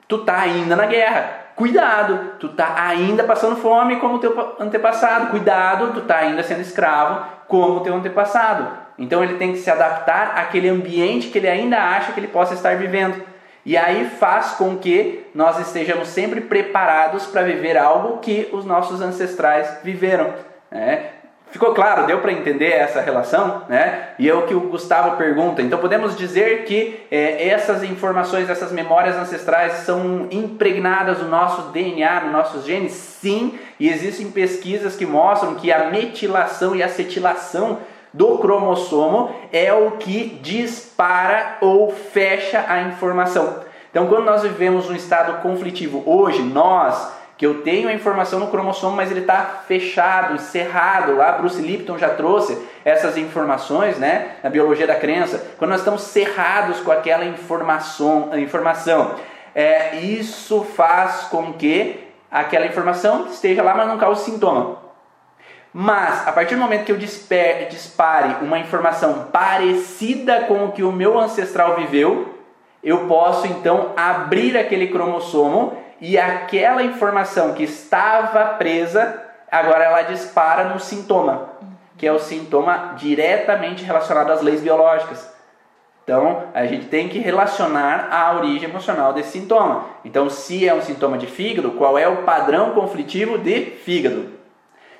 [0.06, 1.40] tu tá ainda na guerra.
[1.56, 5.32] Cuidado, tu tá ainda passando fome como teu antepassado.
[5.32, 8.84] Cuidado, tu tá ainda sendo escravo como teu antepassado.
[8.98, 12.54] Então ele tem que se adaptar àquele ambiente que ele ainda acha que ele possa
[12.54, 13.20] estar vivendo.
[13.66, 19.00] E aí faz com que nós estejamos sempre preparados para viver algo que os nossos
[19.00, 20.34] ancestrais viveram.
[20.70, 21.10] Né?
[21.54, 22.04] Ficou claro?
[22.04, 23.62] Deu para entender essa relação?
[23.68, 24.08] Né?
[24.18, 25.62] E é o que o Gustavo pergunta.
[25.62, 32.22] Então podemos dizer que é, essas informações, essas memórias ancestrais são impregnadas no nosso DNA,
[32.22, 32.90] nos nossos genes?
[32.90, 37.78] Sim, e existem pesquisas que mostram que a metilação e acetilação
[38.12, 43.60] do cromossomo é o que dispara ou fecha a informação.
[43.92, 48.48] Então, quando nós vivemos um estado conflitivo, hoje, nós, que eu tenho a informação no
[48.48, 54.50] cromossomo, mas ele está fechado, cerrado, lá Bruce Lipton já trouxe essas informações né, na
[54.50, 59.16] biologia da crença, quando nós estamos cerrados com aquela informação, informação
[59.54, 64.82] é, isso faz com que aquela informação esteja lá, mas não cause sintoma.
[65.72, 70.92] Mas, a partir do momento que eu dispare uma informação parecida com o que o
[70.92, 72.34] meu ancestral viveu,
[72.82, 80.64] eu posso então abrir aquele cromossomo e aquela informação que estava presa, agora ela dispara
[80.64, 81.48] no sintoma,
[81.96, 85.32] que é o sintoma diretamente relacionado às leis biológicas.
[86.02, 89.86] Então, a gente tem que relacionar a origem emocional desse sintoma.
[90.04, 94.28] Então, se é um sintoma de fígado, qual é o padrão conflitivo de fígado?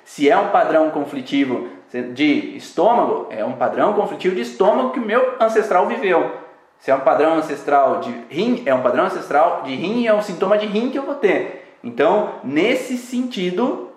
[0.03, 1.69] Se é um padrão conflitivo
[2.15, 6.44] de estômago, é um padrão conflitivo de estômago que o meu ancestral viveu.
[6.85, 10.21] Se é um padrão ancestral de rim, é um padrão ancestral de rim é um
[10.21, 11.79] sintoma de rim que eu vou ter.
[11.83, 13.89] Então, nesse sentido,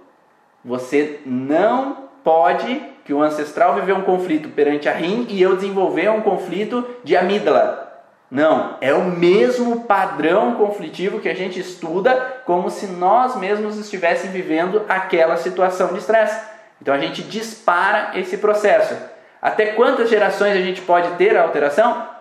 [0.65, 6.09] você não pode que o ancestral viveu um conflito perante a rim e eu desenvolver
[6.09, 7.93] um conflito de amígdala.
[8.31, 14.33] Não, é o mesmo padrão conflitivo que a gente estuda como se nós mesmos estivéssemos
[14.33, 16.43] vivendo aquela situação de estresse.
[16.81, 18.97] Então a gente dispara esse processo.
[19.43, 22.17] Até quantas gerações a gente pode ter a alteração?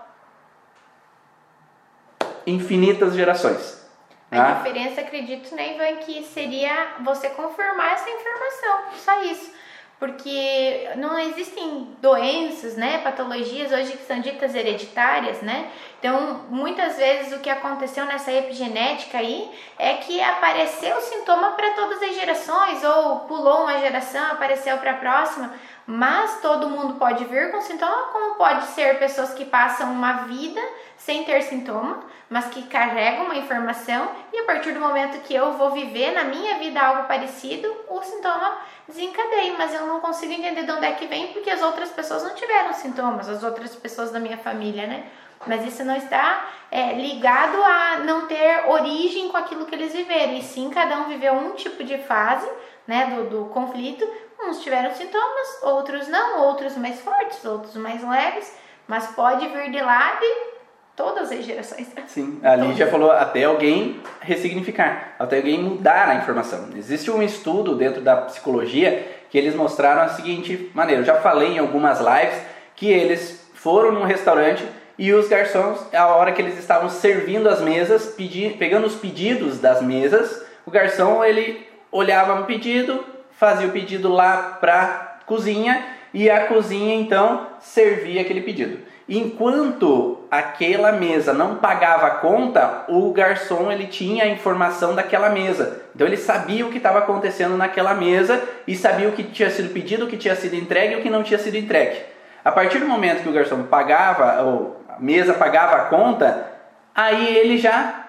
[2.48, 3.86] Infinitas gerações.
[4.32, 4.52] A tá?
[4.54, 8.80] diferença, acredito, né, Ivan, que seria você confirmar essa informação.
[8.98, 9.52] Só isso
[10.00, 15.72] porque não existem doenças, né, patologias hoje que são ditas hereditárias, né?
[16.00, 21.72] Então, muitas vezes o que aconteceu nessa epigenética aí é que apareceu o sintoma para
[21.72, 25.52] todas as gerações ou pulou uma geração, apareceu para a próxima,
[25.88, 30.62] mas todo mundo pode vir com sintoma, como pode ser pessoas que passam uma vida
[30.98, 35.54] sem ter sintoma, mas que carregam uma informação e a partir do momento que eu
[35.54, 40.64] vou viver na minha vida algo parecido, o sintoma desencadeia, mas eu não consigo entender
[40.64, 44.12] de onde é que vem porque as outras pessoas não tiveram sintomas, as outras pessoas
[44.12, 45.06] da minha família, né?
[45.46, 50.34] Mas isso não está é, ligado a não ter origem com aquilo que eles viveram,
[50.34, 52.50] e sim cada um viveu um tipo de fase
[52.88, 54.08] né, do, do conflito.
[54.40, 58.54] Uns tiveram sintomas, outros não, outros mais fortes, outros mais leves,
[58.88, 60.58] mas pode vir de lá de
[60.96, 61.88] todas as gerações.
[62.08, 66.70] Sim, a Lígia falou até alguém ressignificar, até alguém mudar a informação.
[66.76, 71.02] Existe um estudo dentro da psicologia que eles mostraram a seguinte maneira.
[71.02, 72.42] Eu já falei em algumas lives
[72.76, 74.64] que eles foram num restaurante
[74.98, 79.60] e os garçons, a hora que eles estavam servindo as mesas, pedi, pegando os pedidos
[79.60, 83.04] das mesas, o garçom ele olhava um pedido,
[83.38, 88.80] fazia o pedido lá para cozinha e a cozinha então servia aquele pedido.
[89.08, 95.82] Enquanto aquela mesa não pagava a conta, o garçom ele tinha a informação daquela mesa.
[95.96, 99.72] Então ele sabia o que estava acontecendo naquela mesa e sabia o que tinha sido
[99.72, 102.02] pedido, o que tinha sido entregue e o que não tinha sido entregue.
[102.44, 106.46] A partir do momento que o garçom pagava, ou a mesa pagava a conta,
[106.94, 108.07] aí ele já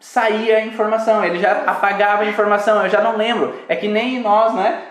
[0.00, 3.54] saía a informação, ele já apagava a informação, eu já não lembro.
[3.68, 4.82] É que nem nós, né?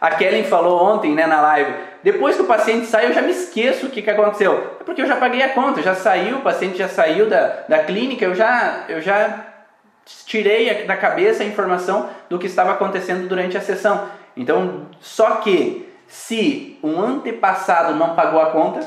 [0.00, 1.74] A Kellen falou ontem né, na live.
[2.02, 4.78] Depois que o paciente sai, eu já me esqueço o que, que aconteceu.
[4.80, 7.84] É porque eu já paguei a conta, já saiu, o paciente já saiu da, da
[7.84, 9.46] clínica, eu já, eu já
[10.26, 14.08] tirei da cabeça a informação do que estava acontecendo durante a sessão.
[14.36, 18.80] Então, só que se um antepassado não pagou a conta,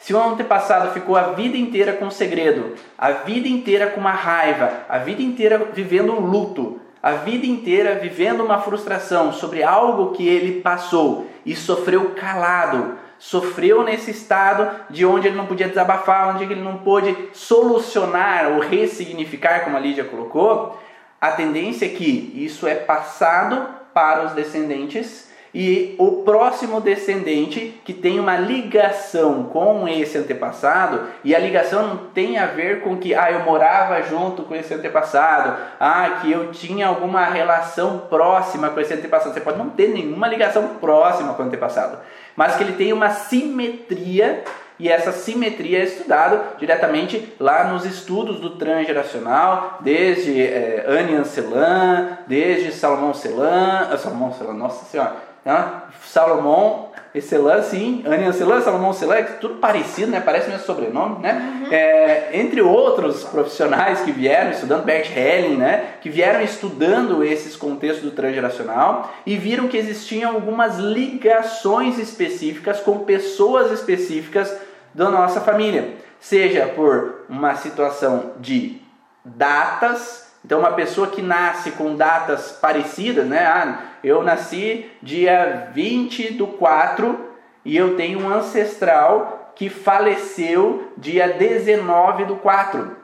[0.00, 4.12] se o antepassado ficou a vida inteira com um segredo, a vida inteira com uma
[4.12, 10.12] raiva, a vida inteira vivendo um luto, a vida inteira vivendo uma frustração sobre algo
[10.12, 16.34] que ele passou e sofreu calado, sofreu nesse estado de onde ele não podia desabafar,
[16.34, 20.80] onde ele não pôde solucionar ou ressignificar, como a Lídia colocou,
[21.20, 27.92] a tendência é que isso é passado para os descendentes e o próximo descendente que
[27.92, 33.14] tem uma ligação com esse antepassado, e a ligação não tem a ver com que
[33.14, 38.80] ah, eu morava junto com esse antepassado, ah, que eu tinha alguma relação próxima com
[38.80, 39.34] esse antepassado.
[39.34, 41.98] Você pode não ter nenhuma ligação próxima com o antepassado,
[42.36, 44.44] mas que ele tem uma simetria
[44.80, 52.18] e essa simetria é estudada diretamente lá nos estudos do transgeracional, desde é, Anne Ancelan,
[52.26, 55.82] desde Salomão Celan, Salomão Celan, nossa senhora, né?
[56.04, 60.20] Salomão Excelan, sim, Anne Ancelan, Salomão é tudo parecido, né?
[60.20, 61.62] Parece meu sobrenome, né?
[61.64, 61.72] Uhum.
[61.72, 65.94] É, entre outros profissionais que vieram estudando, Bert Helling, né?
[66.00, 73.00] Que vieram estudando esses contextos do transgeracional e viram que existiam algumas ligações específicas com
[73.00, 74.56] pessoas específicas
[74.94, 78.80] da nossa família, seja por uma situação de
[79.24, 83.44] datas, então uma pessoa que nasce com datas parecidas, né?
[83.44, 87.28] Ah, eu nasci dia 20 do 4
[87.64, 92.96] e eu tenho um ancestral que faleceu dia 19 do 4,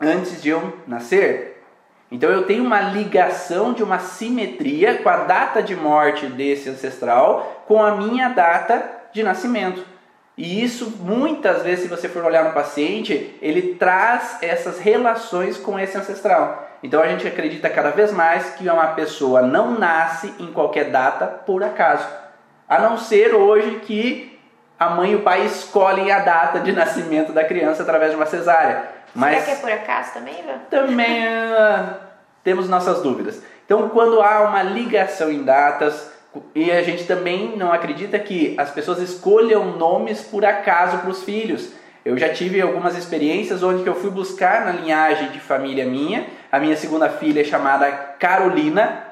[0.00, 1.64] antes de eu nascer.
[2.10, 7.64] Então eu tenho uma ligação de uma simetria com a data de morte desse ancestral
[7.66, 9.95] com a minha data de nascimento.
[10.36, 15.78] E isso, muitas vezes, se você for olhar no paciente, ele traz essas relações com
[15.78, 16.68] esse ancestral.
[16.82, 21.26] Então a gente acredita cada vez mais que uma pessoa não nasce em qualquer data
[21.26, 22.06] por acaso.
[22.68, 24.38] A não ser hoje que
[24.78, 28.26] a mãe e o pai escolhem a data de nascimento da criança através de uma
[28.26, 28.90] cesárea.
[29.14, 30.58] Mas Será que é por acaso também, Ivan?
[30.68, 31.94] Também uh,
[32.44, 33.42] temos nossas dúvidas.
[33.64, 36.12] Então, quando há uma ligação em datas,
[36.54, 41.22] e a gente também não acredita que as pessoas escolham nomes por acaso para os
[41.22, 41.72] filhos.
[42.04, 46.58] Eu já tive algumas experiências onde eu fui buscar na linhagem de família minha, a
[46.58, 49.02] minha segunda filha é chamada Carolina,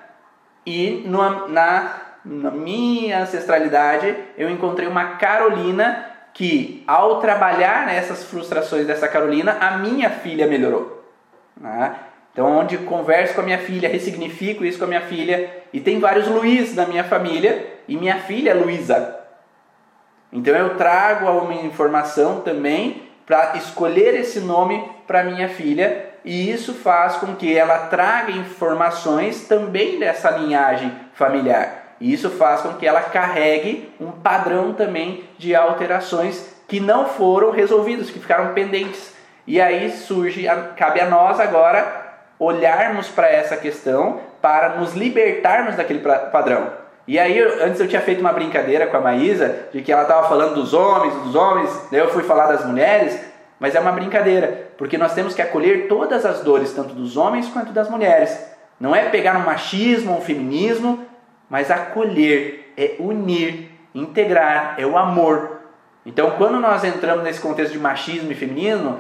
[0.66, 9.06] e na, na minha ancestralidade eu encontrei uma Carolina que, ao trabalhar nessas frustrações dessa
[9.06, 11.04] Carolina, a minha filha melhorou.
[11.56, 11.94] Né?
[12.34, 15.48] Então, onde converso com a minha filha, ressignifico isso com a minha filha.
[15.72, 19.20] E tem vários Luiz na minha família e minha filha é Luísa.
[20.32, 26.06] Então, eu trago uma informação também para escolher esse nome para minha filha.
[26.24, 31.94] E isso faz com que ela traga informações também dessa linhagem familiar.
[32.00, 37.52] E isso faz com que ela carregue um padrão também de alterações que não foram
[37.52, 39.14] resolvidos, que ficaram pendentes.
[39.46, 42.03] E aí surge, cabe a nós agora
[42.38, 46.84] olharmos para essa questão para nos libertarmos daquele padrão.
[47.06, 50.28] E aí, antes eu tinha feito uma brincadeira com a Maísa, de que ela estava
[50.28, 53.20] falando dos homens, dos homens, daí eu fui falar das mulheres,
[53.60, 57.48] mas é uma brincadeira, porque nós temos que acolher todas as dores, tanto dos homens
[57.48, 58.38] quanto das mulheres.
[58.80, 61.04] Não é pegar um machismo, um feminismo,
[61.48, 65.60] mas acolher, é unir, integrar, é o amor.
[66.06, 68.98] Então, quando nós entramos nesse contexto de machismo e feminismo,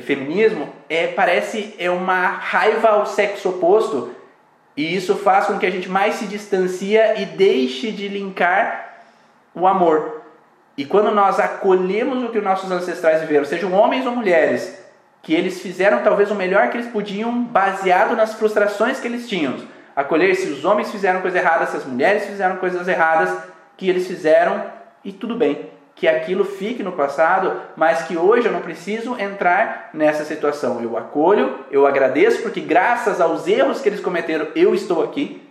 [0.00, 4.14] feminismo é parece é uma raiva ao sexo oposto
[4.74, 9.02] e isso faz com que a gente mais se distancia e deixe de linkar
[9.54, 10.22] o amor.
[10.78, 14.82] E quando nós acolhemos o que os nossos ancestrais viveram, sejam homens ou mulheres,
[15.20, 19.56] que eles fizeram talvez o melhor que eles podiam, baseado nas frustrações que eles tinham.
[19.94, 23.30] Acolher se os homens fizeram coisas erradas, se as mulheres fizeram coisas erradas,
[23.76, 24.64] que eles fizeram
[25.04, 29.90] e tudo bem que aquilo fique no passado, mas que hoje eu não preciso entrar
[29.92, 30.82] nessa situação.
[30.82, 35.42] Eu acolho, eu agradeço, porque graças aos erros que eles cometeram, eu estou aqui.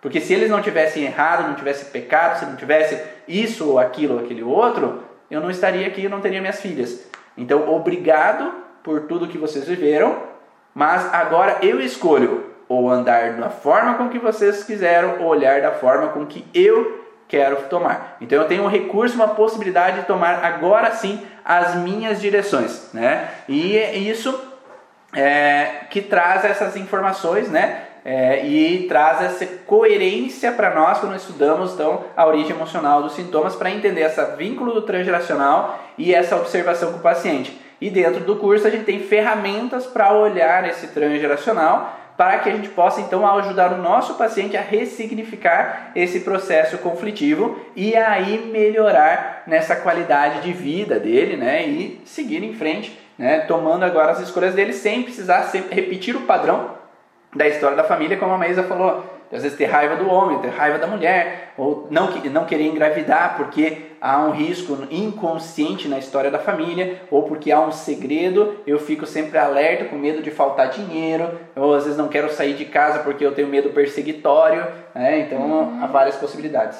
[0.00, 4.14] Porque se eles não tivessem errado, não tivessem pecado, se não tivesse isso ou aquilo
[4.14, 7.08] ou aquele outro, eu não estaria aqui, eu não teria minhas filhas.
[7.36, 8.52] Então, obrigado
[8.84, 10.16] por tudo que vocês viveram,
[10.72, 15.72] mas agora eu escolho ou andar da forma com que vocês quiseram, ou olhar da
[15.72, 18.16] forma com que eu quero tomar.
[18.20, 23.28] Então eu tenho um recurso, uma possibilidade de tomar agora sim as minhas direções, né?
[23.48, 24.38] E é isso
[25.12, 27.82] é, que traz essas informações, né?
[28.04, 33.56] É, e traz essa coerência para nós quando estudamos então a origem emocional dos sintomas
[33.56, 37.60] para entender esse vínculo do transgeracional e essa observação com o paciente.
[37.80, 42.52] E dentro do curso a gente tem ferramentas para olhar esse transgeracional para que a
[42.52, 49.42] gente possa então ajudar o nosso paciente a ressignificar esse processo conflitivo e aí melhorar
[49.46, 54.54] nessa qualidade de vida dele, né, e seguir em frente, né, tomando agora as escolhas
[54.54, 56.76] dele sem precisar sempre repetir o padrão
[57.34, 60.50] da história da família, como a Maísa falou às vezes ter raiva do homem, ter
[60.50, 66.30] raiva da mulher, ou não, não querer engravidar porque há um risco inconsciente na história
[66.30, 70.70] da família, ou porque há um segredo, eu fico sempre alerta com medo de faltar
[70.70, 75.20] dinheiro, ou às vezes não quero sair de casa porque eu tenho medo perseguitório, né?
[75.20, 75.82] então uhum.
[75.82, 76.78] há várias possibilidades.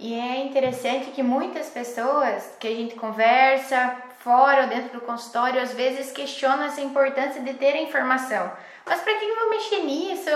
[0.00, 5.62] E é interessante que muitas pessoas que a gente conversa fora ou dentro do consultório
[5.62, 8.50] às vezes questionam essa importância de ter a informação.
[8.84, 10.30] Mas para que eu vou mexer nisso?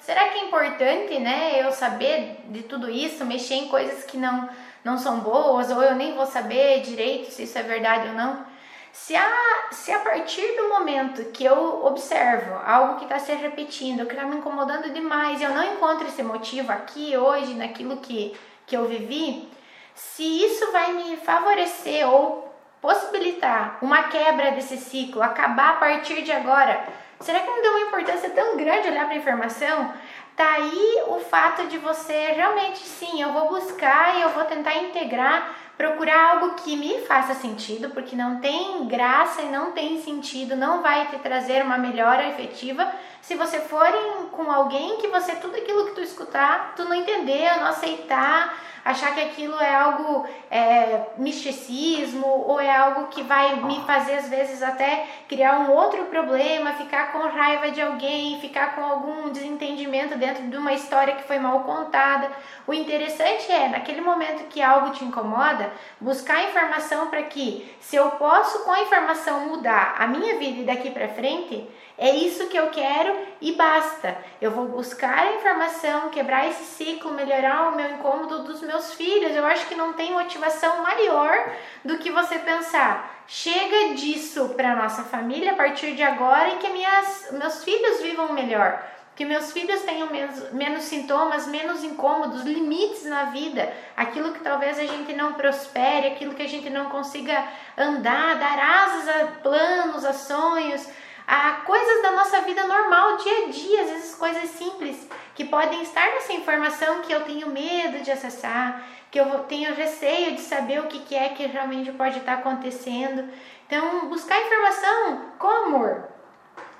[0.00, 4.48] Será que é importante, né, eu saber de tudo isso, mexer em coisas que não
[4.84, 8.44] não são boas ou eu nem vou saber direito se isso é verdade ou não?
[8.92, 9.28] Se a,
[9.72, 14.24] se a partir do momento que eu observo algo que está se repetindo, que está
[14.24, 19.48] me incomodando demais, eu não encontro esse motivo aqui, hoje, naquilo que, que eu vivi,
[19.94, 26.30] se isso vai me favorecer ou possibilitar uma quebra desse ciclo, acabar a partir de
[26.30, 26.86] agora,
[27.18, 29.92] será que não deu uma importância tão grande olhar para a informação?
[30.36, 34.76] Tá aí o fato de você realmente sim, eu vou buscar e eu vou tentar
[34.76, 40.54] integrar procurar algo que me faça sentido, porque não tem graça e não tem sentido,
[40.54, 42.88] não vai te trazer uma melhora efetiva
[43.26, 43.88] se você for
[44.32, 48.54] com alguém que você tudo aquilo que tu escutar, tu não entender, não aceitar,
[48.84, 54.28] achar que aquilo é algo é, misticismo ou é algo que vai me fazer às
[54.28, 60.18] vezes até criar um outro problema, ficar com raiva de alguém, ficar com algum desentendimento
[60.18, 62.30] dentro de uma história que foi mal contada.
[62.66, 68.10] O interessante é, naquele momento que algo te incomoda, buscar informação para que, se eu
[68.10, 71.66] posso com a informação mudar a minha vida daqui para frente,
[71.96, 74.16] é isso que eu quero e basta.
[74.40, 79.34] Eu vou buscar a informação, quebrar esse ciclo, melhorar o meu incômodo dos meus filhos.
[79.34, 81.52] Eu acho que não tem motivação maior
[81.84, 83.22] do que você pensar.
[83.28, 88.32] Chega disso para nossa família a partir de agora e que minhas, meus filhos vivam
[88.32, 88.82] melhor.
[89.14, 94.76] Que meus filhos tenham menos, menos sintomas, menos incômodos, limites na vida, aquilo que talvez
[94.76, 97.46] a gente não prospere, aquilo que a gente não consiga
[97.78, 100.84] andar, dar asas a planos, a sonhos,
[101.26, 105.82] a coisas da nossa vida normal, dia a dia, às vezes coisas simples que podem
[105.82, 110.80] estar nessa informação que eu tenho medo de acessar, que eu tenho receio de saber
[110.80, 113.28] o que é que realmente pode estar acontecendo.
[113.66, 116.08] Então, buscar informação com amor,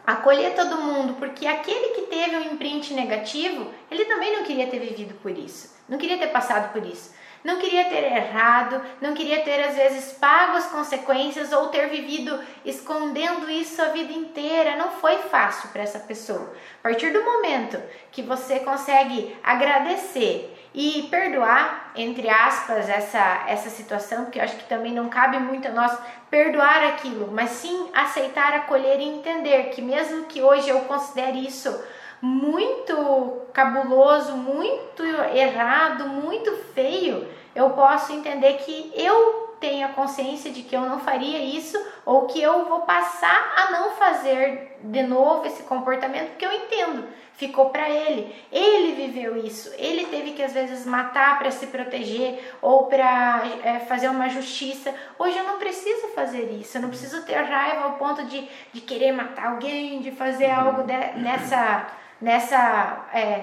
[0.06, 4.78] acolher todo mundo, porque aquele que teve um imprint negativo, ele também não queria ter
[4.78, 7.14] vivido por isso, não queria ter passado por isso
[7.44, 12.42] não queria ter errado, não queria ter às vezes pago as consequências ou ter vivido
[12.64, 14.76] escondendo isso a vida inteira.
[14.76, 16.54] Não foi fácil para essa pessoa.
[16.80, 17.80] A partir do momento
[18.10, 24.68] que você consegue agradecer e perdoar, entre aspas, essa, essa situação, porque eu acho que
[24.68, 25.96] também não cabe muito a nós
[26.30, 31.70] perdoar aquilo, mas sim aceitar, acolher e entender que mesmo que hoje eu considere isso
[32.24, 40.62] muito cabuloso, muito errado, muito feio, eu posso entender que eu tenho a consciência de
[40.62, 45.46] que eu não faria isso ou que eu vou passar a não fazer de novo
[45.46, 48.34] esse comportamento, porque eu entendo, ficou para ele.
[48.50, 53.80] Ele viveu isso, ele teve que às vezes matar para se proteger ou para é,
[53.80, 54.94] fazer uma justiça.
[55.18, 58.80] Hoje eu não preciso fazer isso, eu não preciso ter raiva ao ponto de, de
[58.80, 61.86] querer matar alguém, de fazer algo de, nessa
[62.24, 63.40] nessa é,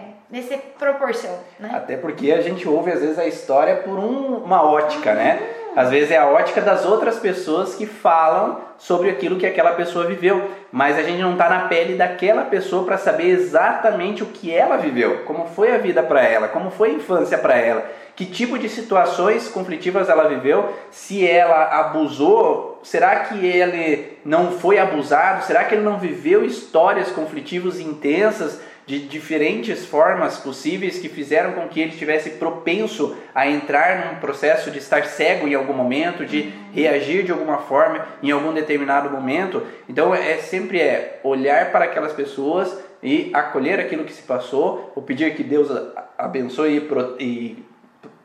[0.80, 1.70] proporção, né?
[1.72, 5.40] Até porque a gente ouve às vezes a história por um, uma ótica, né?
[5.76, 10.06] Às vezes é a ótica das outras pessoas que falam sobre aquilo que aquela pessoa
[10.06, 14.52] viveu, mas a gente não está na pele daquela pessoa para saber exatamente o que
[14.52, 18.26] ela viveu, como foi a vida para ela, como foi a infância para ela, que
[18.26, 25.46] tipo de situações conflitivas ela viveu, se ela abusou, será que ele não foi abusado,
[25.46, 28.60] será que ele não viveu histórias conflitivas intensas?
[28.86, 34.72] De diferentes formas possíveis que fizeram com que ele estivesse propenso a entrar num processo
[34.72, 39.64] de estar cego em algum momento, de reagir de alguma forma em algum determinado momento.
[39.88, 45.02] Então é sempre é olhar para aquelas pessoas e acolher aquilo que se passou, ou
[45.02, 45.70] pedir que Deus
[46.18, 46.88] abençoe
[47.20, 47.71] e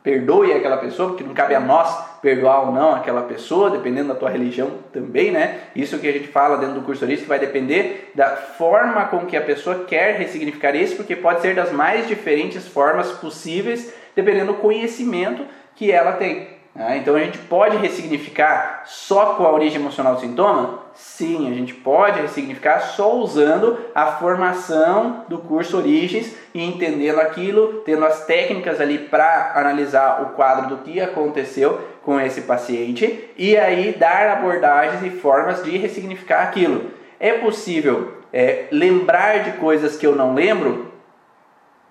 [0.07, 4.15] perdoe aquela pessoa, porque não cabe a nós perdoar ou não aquela pessoa, dependendo da
[4.15, 5.59] tua religião também, né?
[5.75, 9.35] Isso que a gente fala dentro do curso holístico vai depender da forma com que
[9.35, 14.59] a pessoa quer ressignificar isso, porque pode ser das mais diferentes formas possíveis, dependendo do
[14.59, 15.45] conhecimento
[15.75, 16.56] que ela tem.
[16.77, 16.99] Né?
[16.99, 20.83] Então a gente pode ressignificar só com a origem emocional do sintoma?
[20.93, 27.81] Sim, a gente pode ressignificar só usando a formação do curso Origens e entendendo aquilo,
[27.83, 33.57] tendo as técnicas ali para analisar o quadro do que aconteceu com esse paciente e
[33.57, 36.91] aí dar abordagens e formas de ressignificar aquilo.
[37.19, 40.91] É possível é, lembrar de coisas que eu não lembro?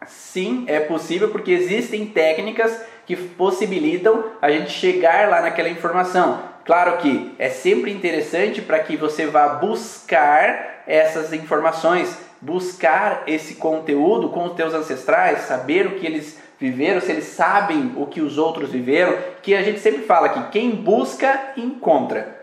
[0.06, 6.40] Sim, é possível porque existem técnicas que possibilitam a gente chegar lá naquela informação.
[6.64, 14.28] Claro que é sempre interessante para que você vá buscar essas informações, buscar esse conteúdo
[14.30, 18.36] com os teus ancestrais, saber o que eles viveram, se eles sabem o que os
[18.36, 22.34] outros viveram, que a gente sempre fala que quem busca encontra.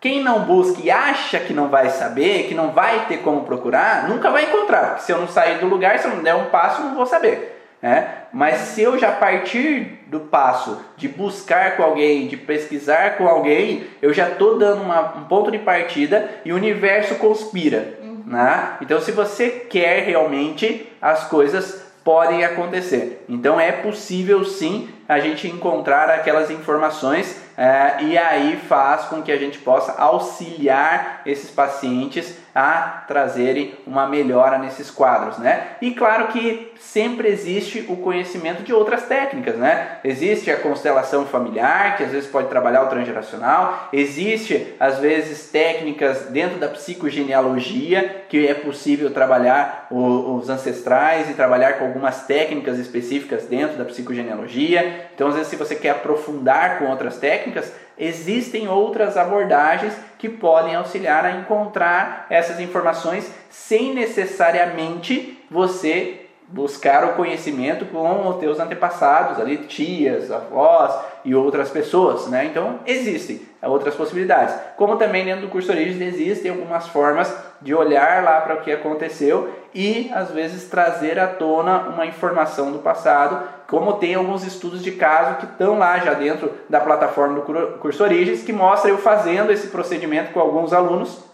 [0.00, 4.08] Quem não busca e acha que não vai saber, que não vai ter como procurar,
[4.08, 4.88] nunca vai encontrar.
[4.88, 7.06] Porque se eu não sair do lugar, se eu não der um passo, não vou
[7.06, 7.52] saber.
[7.80, 8.08] Né?
[8.32, 13.86] Mas se eu já partir do passo de buscar com alguém, de pesquisar com alguém,
[14.02, 17.98] eu já estou dando uma, um ponto de partida e o universo conspira.
[18.02, 18.22] Uhum.
[18.26, 18.76] Né?
[18.82, 23.24] Então, se você quer realmente, as coisas podem acontecer.
[23.26, 29.32] Então, é possível sim a gente encontrar aquelas informações é, e aí faz com que
[29.32, 35.68] a gente possa auxiliar esses pacientes a trazerem uma melhora nesses quadros, né?
[35.80, 39.98] E claro que sempre existe o conhecimento de outras técnicas, né?
[40.04, 46.26] Existe a constelação familiar, que às vezes pode trabalhar o transgeracional, existe às vezes técnicas
[46.26, 53.44] dentro da psicogenealogia, que é possível trabalhar os ancestrais e trabalhar com algumas técnicas específicas
[53.44, 55.08] dentro da psicogenealogia.
[55.14, 59.92] Então, às vezes, se você quer aprofundar com outras técnicas, existem outras abordagens
[60.22, 68.36] que podem auxiliar a encontrar essas informações sem necessariamente você buscar o conhecimento com os
[68.36, 70.94] teus antepassados, ali tias, avós
[71.24, 72.44] e outras pessoas, né?
[72.44, 74.54] Então existem outras possibilidades.
[74.76, 78.70] Como também dentro do curso Origens existem algumas formas de olhar lá para o que
[78.70, 84.82] aconteceu e às vezes trazer à tona uma informação do passado, como tem alguns estudos
[84.82, 88.98] de caso que estão lá já dentro da plataforma do curso Origens que mostra eu
[88.98, 91.24] fazendo esse procedimento com alguns alunos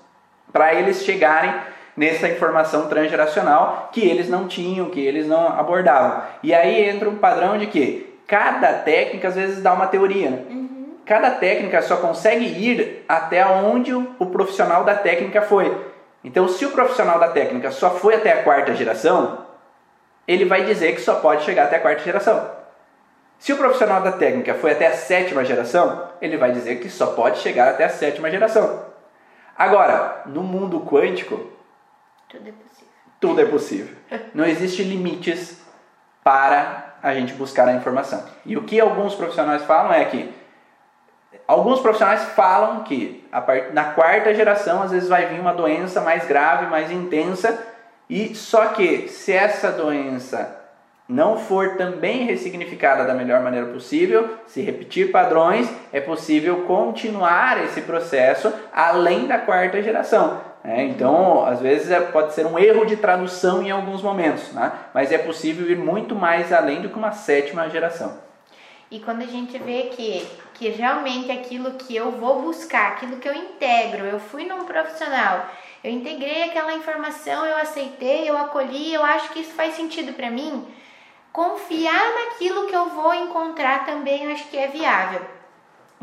[0.52, 1.52] para eles chegarem
[1.96, 6.22] nessa informação transgeracional que eles não tinham, que eles não abordavam.
[6.42, 10.30] E aí entra um padrão de que cada técnica às vezes dá uma teoria.
[10.30, 10.44] Né?
[10.48, 10.94] Uhum.
[11.04, 15.76] Cada técnica só consegue ir até onde o profissional da técnica foi.
[16.22, 19.46] Então, se o profissional da técnica só foi até a quarta geração,
[20.26, 22.50] ele vai dizer que só pode chegar até a quarta geração.
[23.38, 27.08] Se o profissional da técnica foi até a sétima geração, ele vai dizer que só
[27.08, 28.84] pode chegar até a sétima geração.
[29.56, 31.50] Agora, no mundo quântico,
[32.28, 32.88] tudo é possível.
[33.20, 33.96] Tudo é possível.
[34.34, 35.60] Não existe limites
[36.22, 38.24] para a gente buscar a informação.
[38.44, 40.34] E o que alguns profissionais falam é que
[41.48, 43.72] alguns profissionais falam que part...
[43.72, 47.58] na quarta geração às vezes vai vir uma doença mais grave, mais intensa,
[48.08, 50.56] e só que se essa doença
[51.08, 57.80] não for também ressignificada da melhor maneira possível, se repetir padrões, é possível continuar esse
[57.80, 60.40] processo além da quarta geração.
[60.62, 64.72] É, então, às vezes é, pode ser um erro de tradução em alguns momentos, né?
[64.92, 68.27] mas é possível ir muito mais além do que uma sétima geração.
[68.90, 73.28] E quando a gente vê que, que realmente aquilo que eu vou buscar, aquilo que
[73.28, 75.46] eu integro, eu fui num profissional,
[75.84, 80.30] eu integrei aquela informação, eu aceitei, eu acolhi, eu acho que isso faz sentido para
[80.30, 80.66] mim,
[81.32, 85.20] confiar naquilo que eu vou encontrar também eu acho que é viável.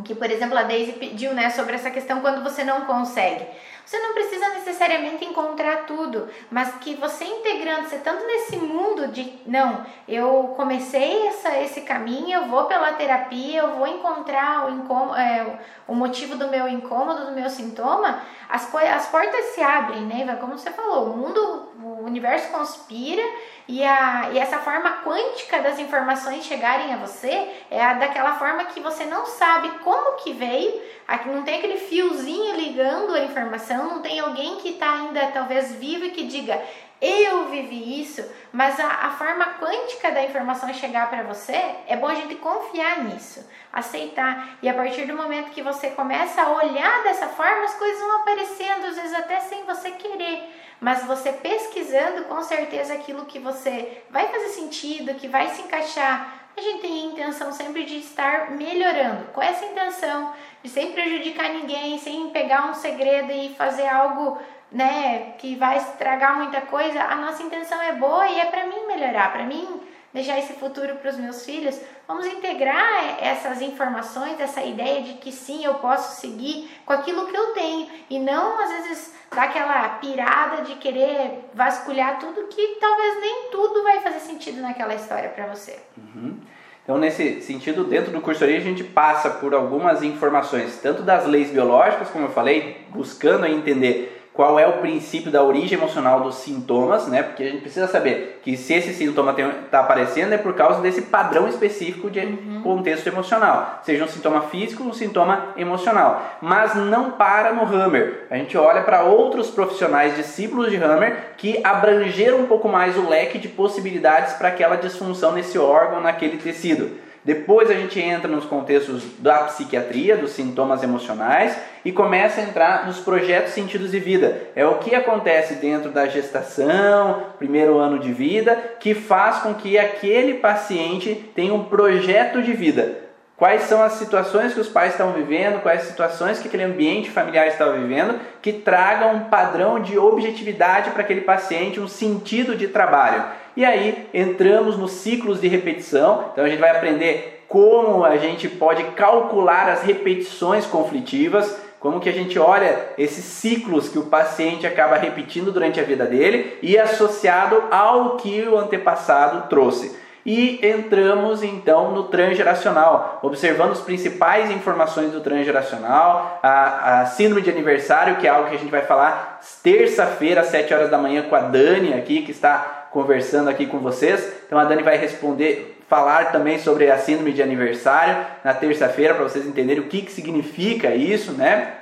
[0.03, 3.45] Que, por exemplo, a Daisy pediu né, sobre essa questão quando você não consegue.
[3.85, 9.39] Você não precisa necessariamente encontrar tudo, mas que você integrando, você tanto nesse mundo de
[9.45, 15.15] não, eu comecei essa, esse caminho, eu vou pela terapia, eu vou encontrar o, incômodo,
[15.15, 20.35] é, o motivo do meu incômodo, do meu sintoma, as, as portas se abrem, né?
[20.41, 23.23] Como você falou, o mundo, o universo conspira
[23.67, 28.65] e, a, e essa forma quântica das informações chegarem a você é a daquela forma
[28.65, 33.89] que você não sabe como que veio, aqui não tem aquele fiozinho ligando a informação,
[33.89, 36.61] não tem alguém que está ainda talvez vivo e que diga
[37.01, 42.07] eu vivi isso, mas a, a forma quântica da informação chegar para você, é bom
[42.07, 44.57] a gente confiar nisso, aceitar.
[44.61, 48.21] E a partir do momento que você começa a olhar dessa forma, as coisas vão
[48.21, 50.43] aparecendo, às vezes até sem você querer.
[50.79, 56.45] Mas você pesquisando, com certeza aquilo que você vai fazer sentido, que vai se encaixar.
[56.57, 60.33] A gente tem a intenção sempre de estar melhorando, com essa intenção
[60.63, 64.39] de sem prejudicar ninguém, sem pegar um segredo e fazer algo
[64.71, 68.87] né, que vai estragar muita coisa, a nossa intenção é boa e é para mim
[68.87, 69.81] melhorar, para mim
[70.15, 71.77] deixar esse futuro para os meus filhos.
[72.07, 77.35] Vamos integrar essas informações, essa ideia de que sim, eu posso seguir com aquilo que
[77.35, 83.19] eu tenho e não às vezes dar aquela pirada de querer vasculhar tudo que talvez
[83.19, 85.77] nem tudo vai fazer sentido naquela história para você.
[85.97, 86.39] Uhum.
[86.85, 91.49] Então, nesse sentido, dentro do curso a gente passa por algumas informações, tanto das leis
[91.49, 97.07] biológicas, como eu falei, buscando entender qual é o princípio da origem emocional dos sintomas,
[97.07, 97.23] né?
[97.23, 101.03] Porque a gente precisa saber que se esse sintoma está aparecendo é por causa desse
[101.03, 102.61] padrão específico de uhum.
[102.61, 106.37] contexto emocional, seja um sintoma físico ou um sintoma emocional.
[106.41, 108.25] Mas não para no Hammer.
[108.29, 113.07] A gente olha para outros profissionais discípulos de Hammer que abrangeram um pouco mais o
[113.07, 117.04] leque de possibilidades para aquela disfunção nesse órgão, naquele tecido.
[117.25, 122.85] Depois a gente entra nos contextos da psiquiatria, dos sintomas emocionais e começa a entrar
[122.85, 124.41] nos projetos sentidos de vida.
[124.55, 129.75] É o que acontece dentro da gestação, primeiro ano de vida, que faz com que
[129.75, 133.05] aquele paciente tenha um projeto de vida.
[133.35, 137.47] Quais são as situações que os pais estão vivendo, quais situações que aquele ambiente familiar
[137.47, 143.25] está vivendo, que tragam um padrão de objetividade para aquele paciente, um sentido de trabalho.
[143.55, 148.49] E aí entramos nos ciclos de repetição, então a gente vai aprender como a gente
[148.49, 154.67] pode calcular as repetições conflitivas, como que a gente olha esses ciclos que o paciente
[154.67, 159.95] acaba repetindo durante a vida dele e associado ao que o antepassado trouxe.
[160.25, 167.51] E entramos então no transgeracional, observando as principais informações do transgeracional, a, a síndrome de
[167.51, 171.21] aniversário, que é algo que a gente vai falar terça-feira, às 7 horas da manhã,
[171.29, 174.25] com a Dani aqui, que está conversando aqui com vocês.
[174.47, 179.25] Então a Dani vai responder, falar também sobre a síndrome de aniversário na terça-feira, para
[179.25, 181.73] vocês entenderem o que, que significa isso, né?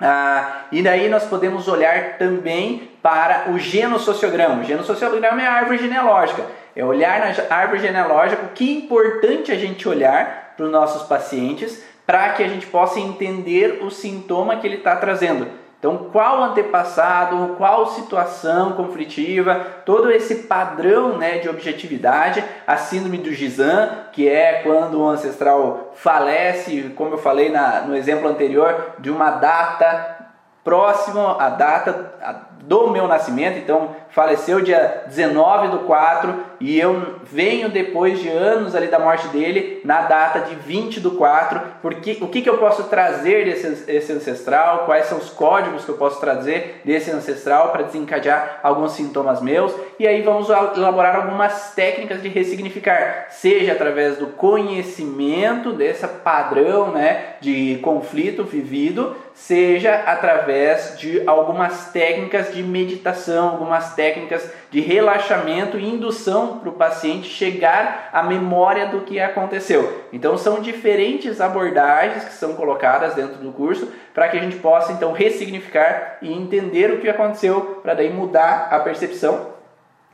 [0.00, 4.62] Ah, e daí nós podemos olhar também para o genossociograma.
[4.62, 6.46] O genossociograma é a árvore genealógica.
[6.74, 11.02] É olhar na árvore genealógica o que é importante a gente olhar para os nossos
[11.02, 15.46] pacientes para que a gente possa entender o sintoma que ele está trazendo.
[15.78, 19.54] Então, qual antepassado, qual situação conflitiva,
[19.84, 25.92] todo esse padrão né, de objetividade, a síndrome do Gizan, que é quando o ancestral
[25.94, 30.16] falece, como eu falei na, no exemplo anterior, de uma data
[30.64, 37.70] próxima à data do meu nascimento, então faleceu dia 19 do 4 e eu venho
[37.70, 42.28] depois de anos ali da morte dele na data de 20 do 4, porque o
[42.28, 46.20] que, que eu posso trazer desse, desse ancestral, quais são os códigos que eu posso
[46.20, 49.72] trazer desse ancestral para desencadear alguns sintomas meus?
[49.98, 57.36] E aí vamos elaborar algumas técnicas de ressignificar, seja através do conhecimento desse padrão né,
[57.40, 65.88] de conflito vivido, seja através de algumas técnicas de meditação, algumas técnicas de relaxamento e
[65.88, 70.04] indução para o paciente chegar à memória do que aconteceu.
[70.12, 74.92] Então são diferentes abordagens que são colocadas dentro do curso para que a gente possa
[74.92, 79.48] então ressignificar e entender o que aconteceu para daí mudar a percepção,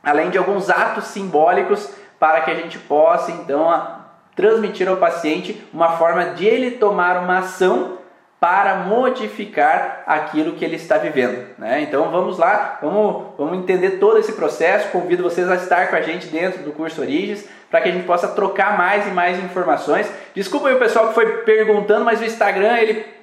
[0.03, 1.89] além de alguns atos simbólicos
[2.19, 3.69] para que a gente possa então
[4.35, 7.97] transmitir ao paciente uma forma de ele tomar uma ação
[8.39, 11.47] para modificar aquilo que ele está vivendo.
[11.57, 11.81] Né?
[11.81, 14.89] Então vamos lá, vamos, vamos entender todo esse processo.
[14.89, 18.05] Convido vocês a estar com a gente dentro do curso Origens para que a gente
[18.05, 20.09] possa trocar mais e mais informações.
[20.33, 23.15] Desculpa aí o pessoal que foi perguntando, mas o Instagram ele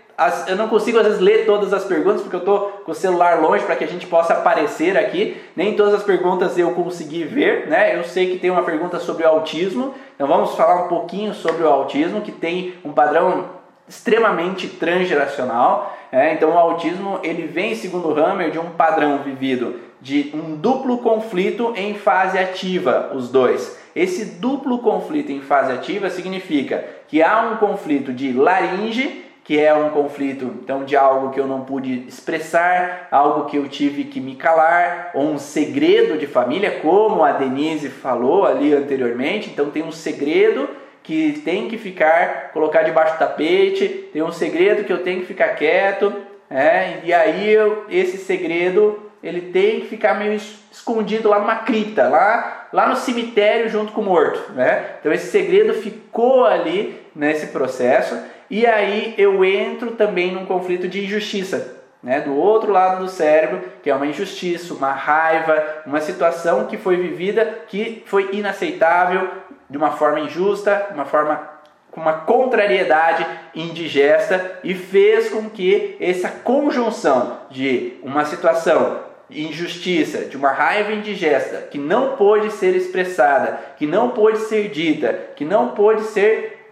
[0.47, 3.41] eu não consigo às vezes ler todas as perguntas porque eu estou com o celular
[3.41, 5.41] longe para que a gente possa aparecer aqui.
[5.57, 7.97] Nem todas as perguntas eu consegui ver, né?
[7.97, 11.63] Eu sei que tem uma pergunta sobre o autismo, então vamos falar um pouquinho sobre
[11.63, 15.97] o autismo que tem um padrão extremamente transgeracional.
[16.11, 20.99] É, então o autismo ele vem, segundo Hammer, de um padrão vivido de um duplo
[20.99, 23.81] conflito em fase ativa, os dois.
[23.95, 29.73] Esse duplo conflito em fase ativa significa que há um conflito de laringe, que é
[29.73, 34.21] um conflito então de algo que eu não pude expressar, algo que eu tive que
[34.21, 39.51] me calar, ou um segredo de família, como a Denise falou ali anteriormente.
[39.51, 40.69] Então tem um segredo
[41.03, 45.27] que tem que ficar, colocar debaixo do tapete, tem um segredo que eu tenho que
[45.27, 46.13] ficar quieto,
[46.49, 50.39] é, e aí eu, esse segredo ele tem que ficar meio
[50.71, 54.53] escondido lá numa cripta, lá, lá no cemitério junto com o morto.
[54.53, 54.97] Né?
[55.01, 58.19] Então esse segredo ficou ali nesse processo,
[58.51, 61.82] e aí eu entro também num conflito de injustiça.
[62.03, 66.77] Né, do outro lado do cérebro, que é uma injustiça, uma raiva, uma situação que
[66.77, 69.29] foi vivida que foi inaceitável,
[69.71, 71.49] de uma forma injusta, uma forma
[71.93, 73.25] com uma contrariedade
[73.55, 79.01] indigesta e fez com que essa conjunção de uma situação
[79.31, 85.13] injustiça, de uma raiva indigesta que não pôde ser expressada, que não pôde ser dita,
[85.37, 86.71] que não pôde ser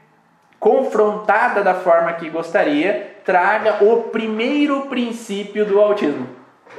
[0.59, 6.29] confrontada da forma que gostaria, traga o primeiro princípio do autismo,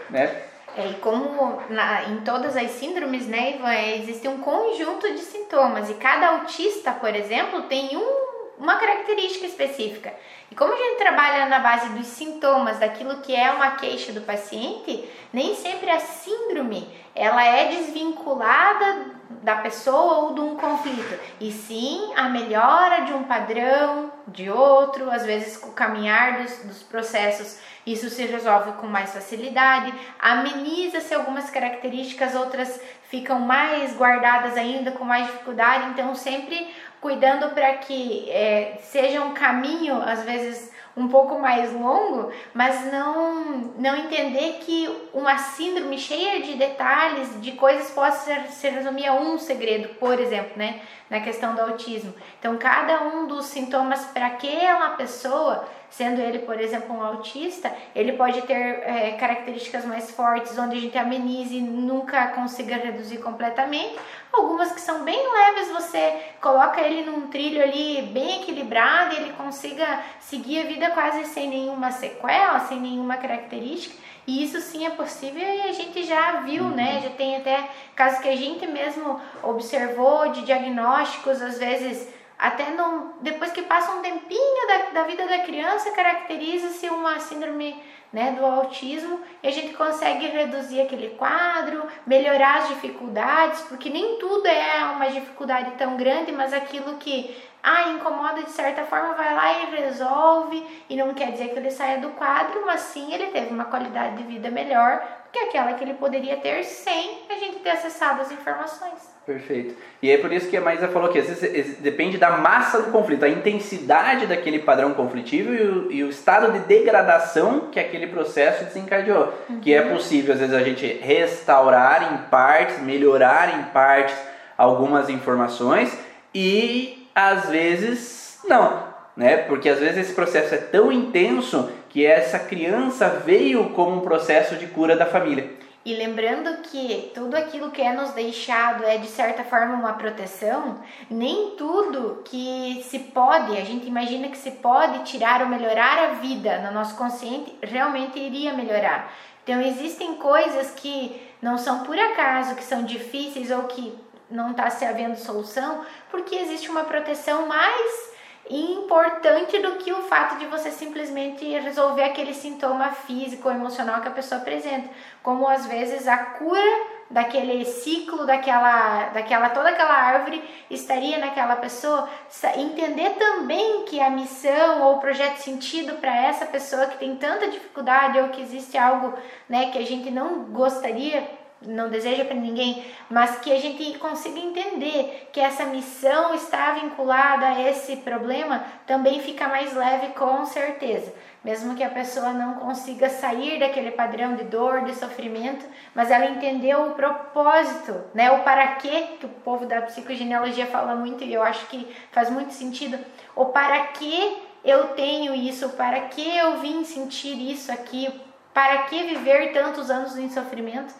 [0.10, 0.44] né?
[0.78, 5.90] É, e como na, em todas as síndromes, né, Ivan, existe um conjunto de sintomas
[5.90, 10.14] e cada autista, por exemplo, tem um, uma característica específica.
[10.50, 14.22] E como a gente trabalha na base dos sintomas daquilo que é uma queixa do
[14.22, 19.12] paciente, nem sempre a síndrome ela é desvinculada
[19.44, 25.10] da pessoa ou de um conflito, e sim a melhora de um padrão, de outro,
[25.10, 31.14] às vezes com o caminhar dos, dos processos, isso se resolve com mais facilidade, ameniza-se
[31.14, 32.80] algumas características, outras
[33.10, 39.34] ficam mais guardadas ainda, com mais dificuldade, então sempre cuidando para que é, seja um
[39.34, 46.42] caminho, às vezes um pouco mais longo, mas não, não entender que uma síndrome cheia
[46.42, 50.82] de detalhes, de coisas, pode ser, se resumir a um segredo, por exemplo, né?
[51.10, 52.14] Na questão do autismo.
[52.40, 58.14] Então, cada um dos sintomas para aquela pessoa sendo ele, por exemplo, um autista, ele
[58.14, 64.00] pode ter é, características mais fortes, onde a gente amenize e nunca consiga reduzir completamente.
[64.32, 69.34] Algumas que são bem leves, você coloca ele num trilho ali bem equilibrado e ele
[69.34, 73.94] consiga seguir a vida quase sem nenhuma sequela, sem nenhuma característica.
[74.26, 76.70] E isso sim é possível e a gente já viu, né?
[76.70, 76.76] uhum.
[76.76, 77.02] né?
[77.04, 82.08] Já tem até casos que a gente mesmo observou de diagnósticos, às vezes
[82.42, 87.80] até no, depois que passa um tempinho da, da vida da criança, caracteriza-se uma síndrome
[88.12, 94.18] né, do autismo e a gente consegue reduzir aquele quadro, melhorar as dificuldades, porque nem
[94.18, 99.36] tudo é uma dificuldade tão grande, mas aquilo que ah, incomoda de certa forma, vai
[99.36, 103.28] lá e resolve, e não quer dizer que ele saia do quadro, mas sim ele
[103.28, 105.00] teve uma qualidade de vida melhor
[105.32, 109.11] que aquela que ele poderia ter sem a gente ter acessado as informações.
[109.26, 109.76] Perfeito.
[110.02, 112.92] E é por isso que a Maísa falou que às vezes depende da massa do
[112.92, 118.08] conflito, a intensidade daquele padrão conflitivo e o, e o estado de degradação que aquele
[118.08, 119.32] processo desencadeou.
[119.48, 119.60] Uhum.
[119.60, 124.16] Que é possível, às vezes, a gente restaurar em partes, melhorar em partes
[124.58, 125.96] algumas informações
[126.34, 128.84] e às vezes não,
[129.16, 129.38] né?
[129.38, 134.56] Porque às vezes esse processo é tão intenso que essa criança veio como um processo
[134.56, 135.61] de cura da família.
[135.84, 140.80] E lembrando que tudo aquilo que é nos deixado é de certa forma uma proteção,
[141.10, 146.08] nem tudo que se pode, a gente imagina que se pode tirar ou melhorar a
[146.14, 149.12] vida no nosso consciente, realmente iria melhorar.
[149.44, 153.98] Então existem coisas que não são por acaso, que são difíceis ou que
[154.30, 158.11] não está se havendo solução, porque existe uma proteção mais
[158.56, 164.08] importante do que o fato de você simplesmente resolver aquele sintoma físico ou emocional que
[164.08, 164.90] a pessoa apresenta,
[165.24, 166.62] como às vezes a cura
[167.10, 172.10] daquele ciclo, daquela, daquela toda aquela árvore estaria naquela pessoa,
[172.56, 177.50] entender também que a missão ou o projeto sentido para essa pessoa que tem tanta
[177.50, 179.14] dificuldade ou que existe algo,
[179.48, 184.40] né, que a gente não gostaria não deseja para ninguém, mas que a gente consiga
[184.40, 191.14] entender que essa missão está vinculada a esse problema, também fica mais leve com certeza.
[191.44, 196.26] Mesmo que a pessoa não consiga sair daquele padrão de dor, de sofrimento, mas ela
[196.26, 198.32] entendeu o propósito, né?
[198.32, 202.30] O para quê, que o povo da psicogenealogia fala muito e eu acho que faz
[202.30, 203.00] muito sentido.
[203.36, 208.22] O para que eu tenho isso, para que eu vim sentir isso aqui,
[208.54, 210.94] para que viver tantos anos em sofrimento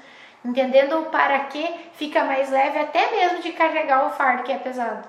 [0.44, 4.58] Entendendo o para que fica mais leve até mesmo de carregar o fardo que é
[4.58, 5.08] pesado.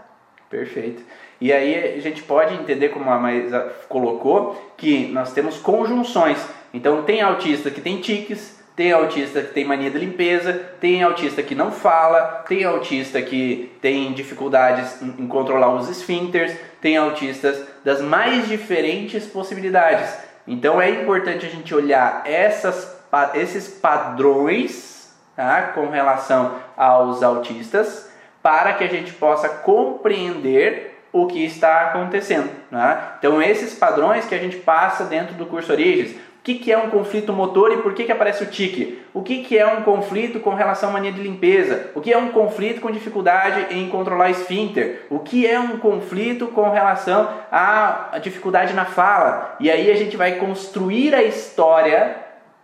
[0.50, 1.02] Perfeito.
[1.40, 6.38] E aí a gente pode entender, como a Maísa colocou, que nós temos conjunções.
[6.74, 11.42] Então tem autista que tem tiques, tem autista que tem mania de limpeza, tem autista
[11.42, 18.02] que não fala, tem autista que tem dificuldades em controlar os esfíncteres, tem autistas das
[18.02, 20.14] mais diferentes possibilidades.
[20.46, 22.94] Então é importante a gente olhar essas,
[23.34, 24.91] esses padrões
[25.36, 25.72] tá?
[25.74, 28.10] com relação aos autistas,
[28.42, 32.50] para que a gente possa compreender o que está acontecendo.
[32.70, 33.16] Tá?
[33.18, 36.12] Então, esses padrões que a gente passa dentro do curso Origens.
[36.12, 39.00] O que, que é um conflito motor e por que, que aparece o tique?
[39.14, 41.92] O que, que é um conflito com relação à mania de limpeza?
[41.94, 45.06] O que é um conflito com dificuldade em controlar esfíncter?
[45.08, 49.54] O que é um conflito com relação à dificuldade na fala?
[49.60, 52.21] E aí a gente vai construir a história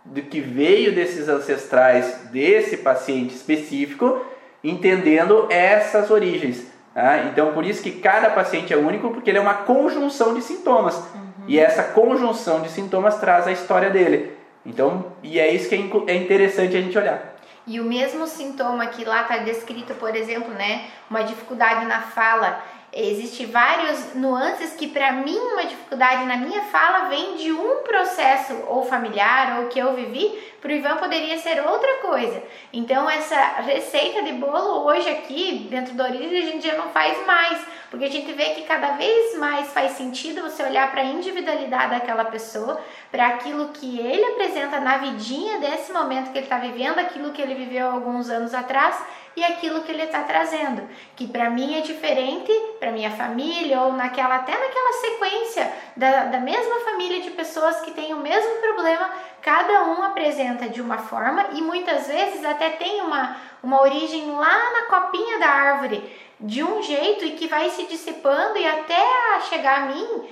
[0.09, 4.25] do que veio desses ancestrais desse paciente específico,
[4.63, 6.65] entendendo essas origens.
[6.93, 7.23] Tá?
[7.31, 10.95] Então, por isso que cada paciente é único, porque ele é uma conjunção de sintomas.
[10.97, 11.45] Uhum.
[11.47, 14.37] E essa conjunção de sintomas traz a história dele.
[14.65, 17.35] Então, e é isso que é, é interessante a gente olhar.
[17.65, 22.63] E o mesmo sintoma que lá está descrito, por exemplo, né, uma dificuldade na fala,
[22.91, 28.53] Existem vários nuances que para mim uma dificuldade na minha fala vem de um processo
[28.67, 32.41] ou familiar ou que eu vivi, para o Ivan poderia ser outra coisa.
[32.73, 37.25] Então essa receita de bolo hoje aqui dentro do Origem a gente já não faz
[37.27, 41.05] mais, porque a gente vê que cada vez mais faz sentido você olhar para a
[41.05, 42.81] individualidade daquela pessoa,
[43.11, 47.41] para aquilo que ele apresenta na vidinha desse momento que ele está vivendo, aquilo que
[47.41, 48.97] ele viveu alguns anos atrás
[49.35, 53.93] e aquilo que ele está trazendo, que para mim é diferente, para minha família ou
[53.93, 59.09] naquela até naquela sequência da, da mesma família de pessoas que têm o mesmo problema,
[59.41, 64.71] cada um apresenta de uma forma e muitas vezes até tem uma, uma origem lá
[64.71, 66.03] na copinha da árvore
[66.39, 70.29] de um jeito e que vai se dissipando e até chegar a mim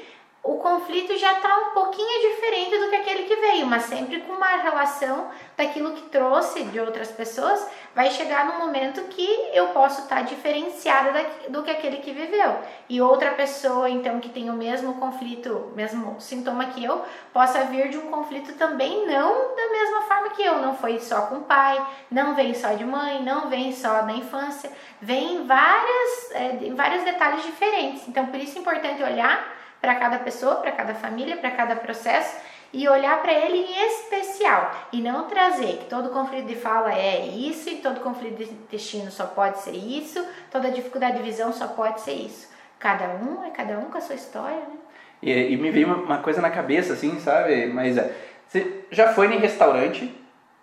[0.47, 4.31] o conflito já está um pouquinho diferente do que aquele que veio, mas sempre com
[4.31, 10.03] uma relação daquilo que trouxe de outras pessoas, vai chegar no momento que eu posso
[10.03, 12.59] estar tá diferenciada do que aquele que viveu.
[12.87, 17.89] E outra pessoa, então, que tem o mesmo conflito, mesmo sintoma que eu, possa vir
[17.89, 20.59] de um conflito também não da mesma forma que eu.
[20.59, 24.13] Não foi só com o pai, não vem só de mãe, não vem só da
[24.13, 24.71] infância,
[25.01, 28.07] vem várias, é, vários detalhes diferentes.
[28.07, 32.35] Então, por isso é importante olhar para cada pessoa, para cada família, para cada processo
[32.73, 37.25] e olhar para ele em especial e não trazer que todo conflito de fala é
[37.25, 41.67] isso e todo conflito de intestino só pode ser isso, toda dificuldade de visão só
[41.67, 42.49] pode ser isso.
[42.79, 44.77] Cada um é cada um com a sua história, né?
[45.21, 47.65] E, e me veio uma, uma, coisa na cabeça assim, sabe?
[47.67, 48.13] Mas é,
[48.47, 50.13] você já foi em restaurante,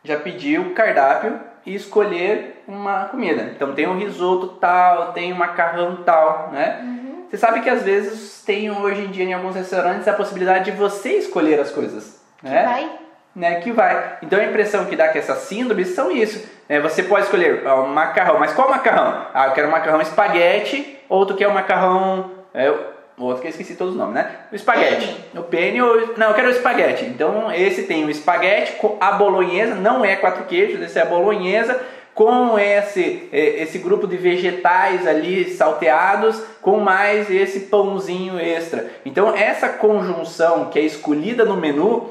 [0.05, 3.51] já pediu cardápio e escolher uma comida.
[3.55, 6.81] Então tem um risoto tal, tem um macarrão tal, né?
[6.83, 6.94] Uhum.
[7.35, 10.71] Você sabe que às vezes tem hoje em dia em alguns restaurantes a possibilidade de
[10.71, 12.21] você escolher as coisas.
[12.41, 12.61] Né?
[12.61, 12.91] Que vai.
[13.35, 14.19] Né, que vai.
[14.23, 16.49] Então a impressão que dá que essas síndromes são isso.
[16.69, 16.79] Né?
[16.79, 19.27] Você pode escolher um macarrão, mas qual macarrão?
[19.35, 22.31] Ah, eu quero um macarrão espaguete, ou tu quer um macarrão.
[22.55, 22.73] É,
[23.19, 24.31] outro que eu esqueci todos os nomes, né?
[24.53, 25.25] O espaguete.
[25.35, 26.17] O penne ou.
[26.17, 27.05] Não, eu quero o espaguete.
[27.05, 31.83] Então esse tem o espaguete, a bolonhesa, não é quatro queijos, esse é a bolonhesa
[32.15, 38.89] com esse, é, esse grupo de vegetais ali salteados, com mais esse pãozinho extra.
[39.05, 42.11] Então, essa conjunção que é escolhida no menu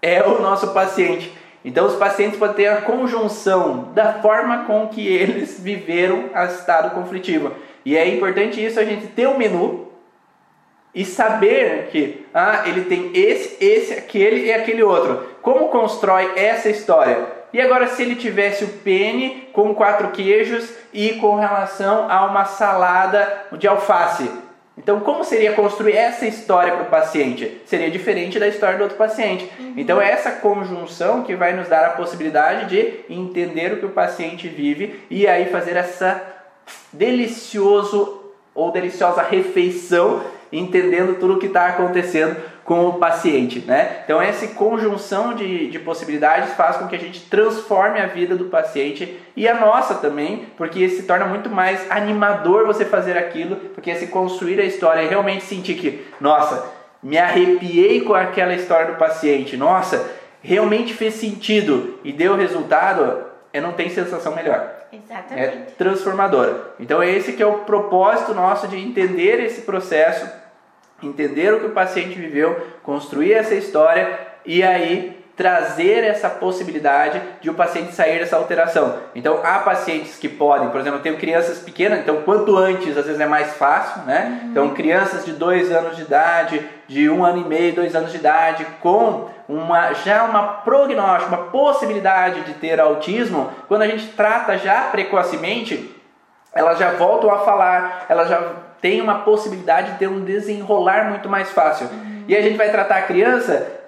[0.00, 1.32] é o nosso paciente.
[1.64, 6.94] Então, os pacientes podem ter a conjunção da forma com que eles viveram a estado
[6.94, 7.52] conflitivo.
[7.84, 9.92] E é importante isso a gente ter o um menu
[10.94, 15.26] e saber que ah, ele tem esse, esse, aquele e aquele outro.
[15.40, 17.41] Como constrói essa história?
[17.52, 22.44] E agora, se ele tivesse o pene com quatro queijos e com relação a uma
[22.44, 24.30] salada de alface?
[24.76, 27.60] Então, como seria construir essa história para o paciente?
[27.66, 29.50] Seria diferente da história do outro paciente.
[29.58, 29.74] Uhum.
[29.76, 33.90] Então, é essa conjunção que vai nos dar a possibilidade de entender o que o
[33.90, 36.22] paciente vive e aí fazer essa
[36.90, 38.22] delicioso
[38.54, 44.02] ou deliciosa refeição, entendendo tudo o que está acontecendo com o paciente, né?
[44.04, 48.44] Então essa conjunção de, de possibilidades faz com que a gente transforme a vida do
[48.44, 53.94] paciente e a nossa também, porque se torna muito mais animador você fazer aquilo, porque
[53.96, 56.70] se construir a história e realmente sentir que, nossa,
[57.02, 60.10] me arrepiei com aquela história do paciente, nossa,
[60.40, 64.70] realmente fez sentido e deu resultado, eu não tenho sensação melhor.
[64.92, 65.40] Exatamente.
[65.40, 66.74] É transformadora.
[66.78, 70.41] Então é esse que é o propósito nosso de entender esse processo
[71.06, 77.48] entender o que o paciente viveu, construir essa história e aí trazer essa possibilidade de
[77.48, 78.98] o paciente sair dessa alteração.
[79.14, 83.06] Então, há pacientes que podem, por exemplo, eu tenho crianças pequenas, então quanto antes às
[83.06, 84.40] vezes é mais fácil, né?
[84.42, 84.50] Uhum.
[84.50, 88.18] Então, crianças de dois anos de idade, de um ano e meio, dois anos de
[88.18, 94.58] idade, com uma já uma prognóstico, uma possibilidade de ter autismo, quando a gente trata
[94.58, 95.96] já precocemente,
[96.54, 98.40] elas já voltam a falar, elas já
[98.82, 101.86] tem uma possibilidade de ter um desenrolar muito mais fácil.
[101.86, 102.24] Uhum.
[102.26, 103.80] E a gente vai tratar a criança,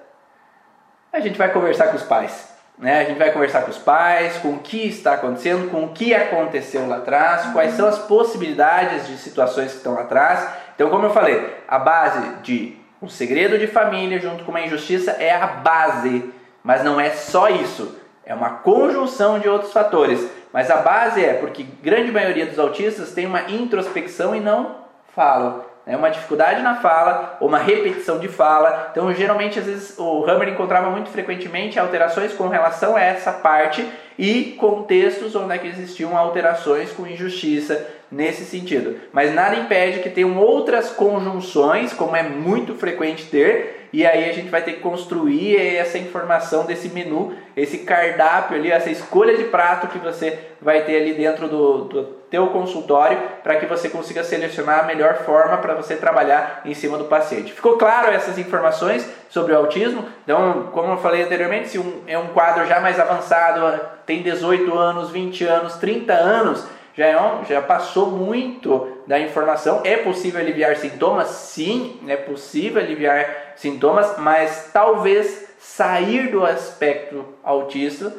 [1.12, 2.54] a gente vai conversar com os pais.
[2.78, 3.00] Né?
[3.00, 6.14] A gente vai conversar com os pais, com o que está acontecendo, com o que
[6.14, 7.52] aconteceu lá atrás, uhum.
[7.52, 10.48] quais são as possibilidades de situações que estão lá atrás.
[10.76, 15.10] Então, como eu falei, a base de um segredo de família junto com uma injustiça
[15.12, 16.32] é a base,
[16.62, 17.98] mas não é só isso.
[18.24, 20.24] É uma conjunção de outros fatores.
[20.52, 24.83] Mas a base é porque grande maioria dos autistas tem uma introspecção e não
[25.14, 25.64] falam.
[25.86, 25.96] Né?
[25.96, 28.88] Uma dificuldade na fala ou uma repetição de fala.
[28.90, 33.86] Então, geralmente, às vezes, o Hammer encontrava muito frequentemente alterações com relação a essa parte
[34.18, 38.96] e contextos onde é que existiam alterações com injustiça nesse sentido.
[39.12, 44.32] Mas nada impede que tenham outras conjunções, como é muito frequente ter, e aí a
[44.32, 49.44] gente vai ter que construir essa informação desse menu, esse cardápio ali, essa escolha de
[49.44, 54.24] prato que você vai ter ali dentro do, do teu consultório para que você consiga
[54.24, 57.52] selecionar a melhor forma para você trabalhar em cima do paciente.
[57.52, 60.04] Ficou claro essas informações sobre o autismo?
[60.24, 64.76] Então, como eu falei anteriormente, se um, é um quadro já mais avançado, tem 18
[64.76, 66.66] anos, 20 anos, 30 anos,
[66.96, 69.80] já, é um, já passou muito da informação.
[69.84, 71.28] É possível aliviar sintomas?
[71.28, 78.12] Sim, é possível aliviar sintomas, mas talvez sair do aspecto autista,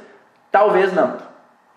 [0.51, 1.17] talvez não.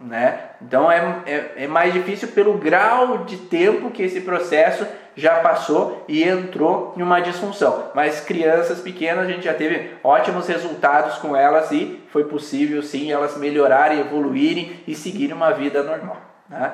[0.01, 0.39] Né?
[0.63, 4.87] Então é, é, é, mais difícil pelo grau de tempo que esse processo
[5.17, 7.91] já passou e entrou em uma disfunção.
[7.95, 13.11] Mas crianças pequenas a gente já teve ótimos resultados com elas e foi possível sim
[13.11, 16.19] elas melhorarem, evoluírem e seguirem uma vida normal.
[16.49, 16.73] Né?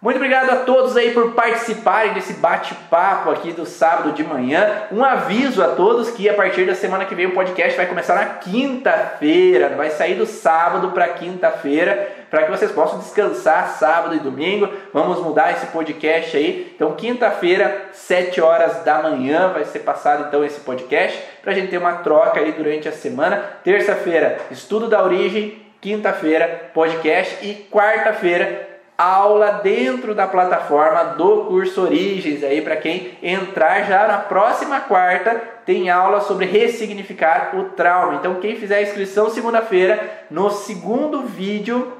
[0.00, 4.82] Muito obrigado a todos aí por participarem desse bate-papo aqui do sábado de manhã.
[4.92, 8.14] Um aviso a todos que a partir da semana que vem o podcast vai começar
[8.14, 14.18] na quinta-feira, vai sair do sábado para quinta-feira, para que vocês possam descansar sábado e
[14.18, 14.68] domingo.
[14.92, 16.72] Vamos mudar esse podcast aí.
[16.76, 21.70] Então, quinta-feira, 7 horas da manhã, vai ser passado então esse podcast para a gente
[21.70, 23.42] ter uma troca aí durante a semana.
[23.64, 25.62] Terça-feira, estudo da origem.
[25.80, 33.82] Quinta-feira, podcast e quarta-feira, aula dentro da plataforma do curso Origens aí para quem entrar
[33.84, 35.34] já na próxima quarta
[35.66, 38.14] tem aula sobre ressignificar o trauma.
[38.14, 41.92] Então quem fizer a inscrição segunda-feira no segundo vídeo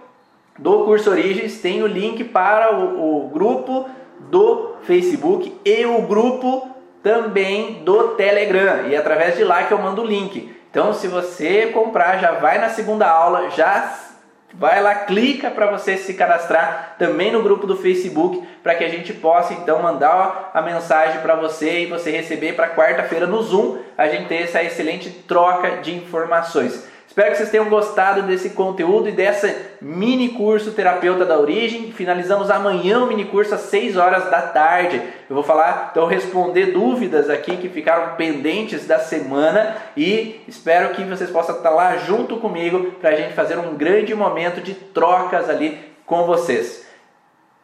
[0.59, 3.89] do curso Origens tem o link para o, o grupo
[4.19, 6.67] do Facebook e o grupo
[7.03, 10.55] também do Telegram e através de lá que eu mando o link.
[10.71, 14.06] Então se você comprar já vai na segunda aula já
[14.55, 18.89] Vai lá, clica para você se cadastrar também no grupo do Facebook para que a
[18.89, 23.79] gente possa então mandar a mensagem para você e você receber para quarta-feira no Zoom
[23.99, 26.89] a gente ter essa excelente troca de informações.
[27.17, 29.51] Espero que vocês tenham gostado desse conteúdo e dessa
[29.81, 31.91] mini curso Terapeuta da Origem.
[31.91, 35.01] Finalizamos amanhã o mini curso às 6 horas da tarde.
[35.27, 41.05] Eu vou falar, então responder dúvidas aqui que ficaram pendentes da semana e espero que
[41.05, 45.49] vocês possam estar lá junto comigo para a gente fazer um grande momento de trocas
[45.49, 46.87] ali com vocês.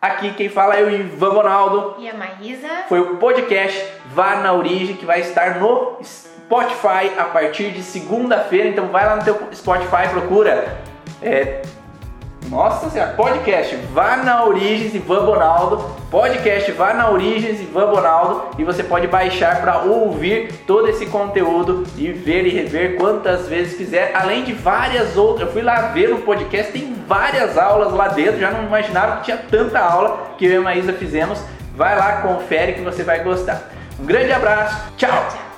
[0.00, 1.96] Aqui quem fala é o Ivan Ronaldo.
[1.98, 2.68] E a Maísa.
[2.88, 5.98] Foi o podcast Vá na Origem que vai estar no
[6.52, 8.68] Spotify a partir de segunda-feira.
[8.68, 10.76] Então vai lá no teu Spotify, procura.
[11.22, 11.62] É,
[12.50, 15.82] nossa senhora, podcast Vá na Origens Ivan Bonaldo.
[16.10, 18.42] Podcast Vá na Origens Ivan Bonaldo.
[18.58, 23.74] E você pode baixar para ouvir todo esse conteúdo e ver e rever quantas vezes
[23.74, 24.12] quiser.
[24.14, 25.48] Além de várias outras.
[25.48, 28.38] Eu fui lá ver no podcast, tem várias aulas lá dentro.
[28.38, 31.42] Já não imaginava que tinha tanta aula que eu e a Maísa fizemos.
[31.74, 33.70] Vai lá, confere que você vai gostar.
[33.98, 35.51] Um grande abraço, tchau.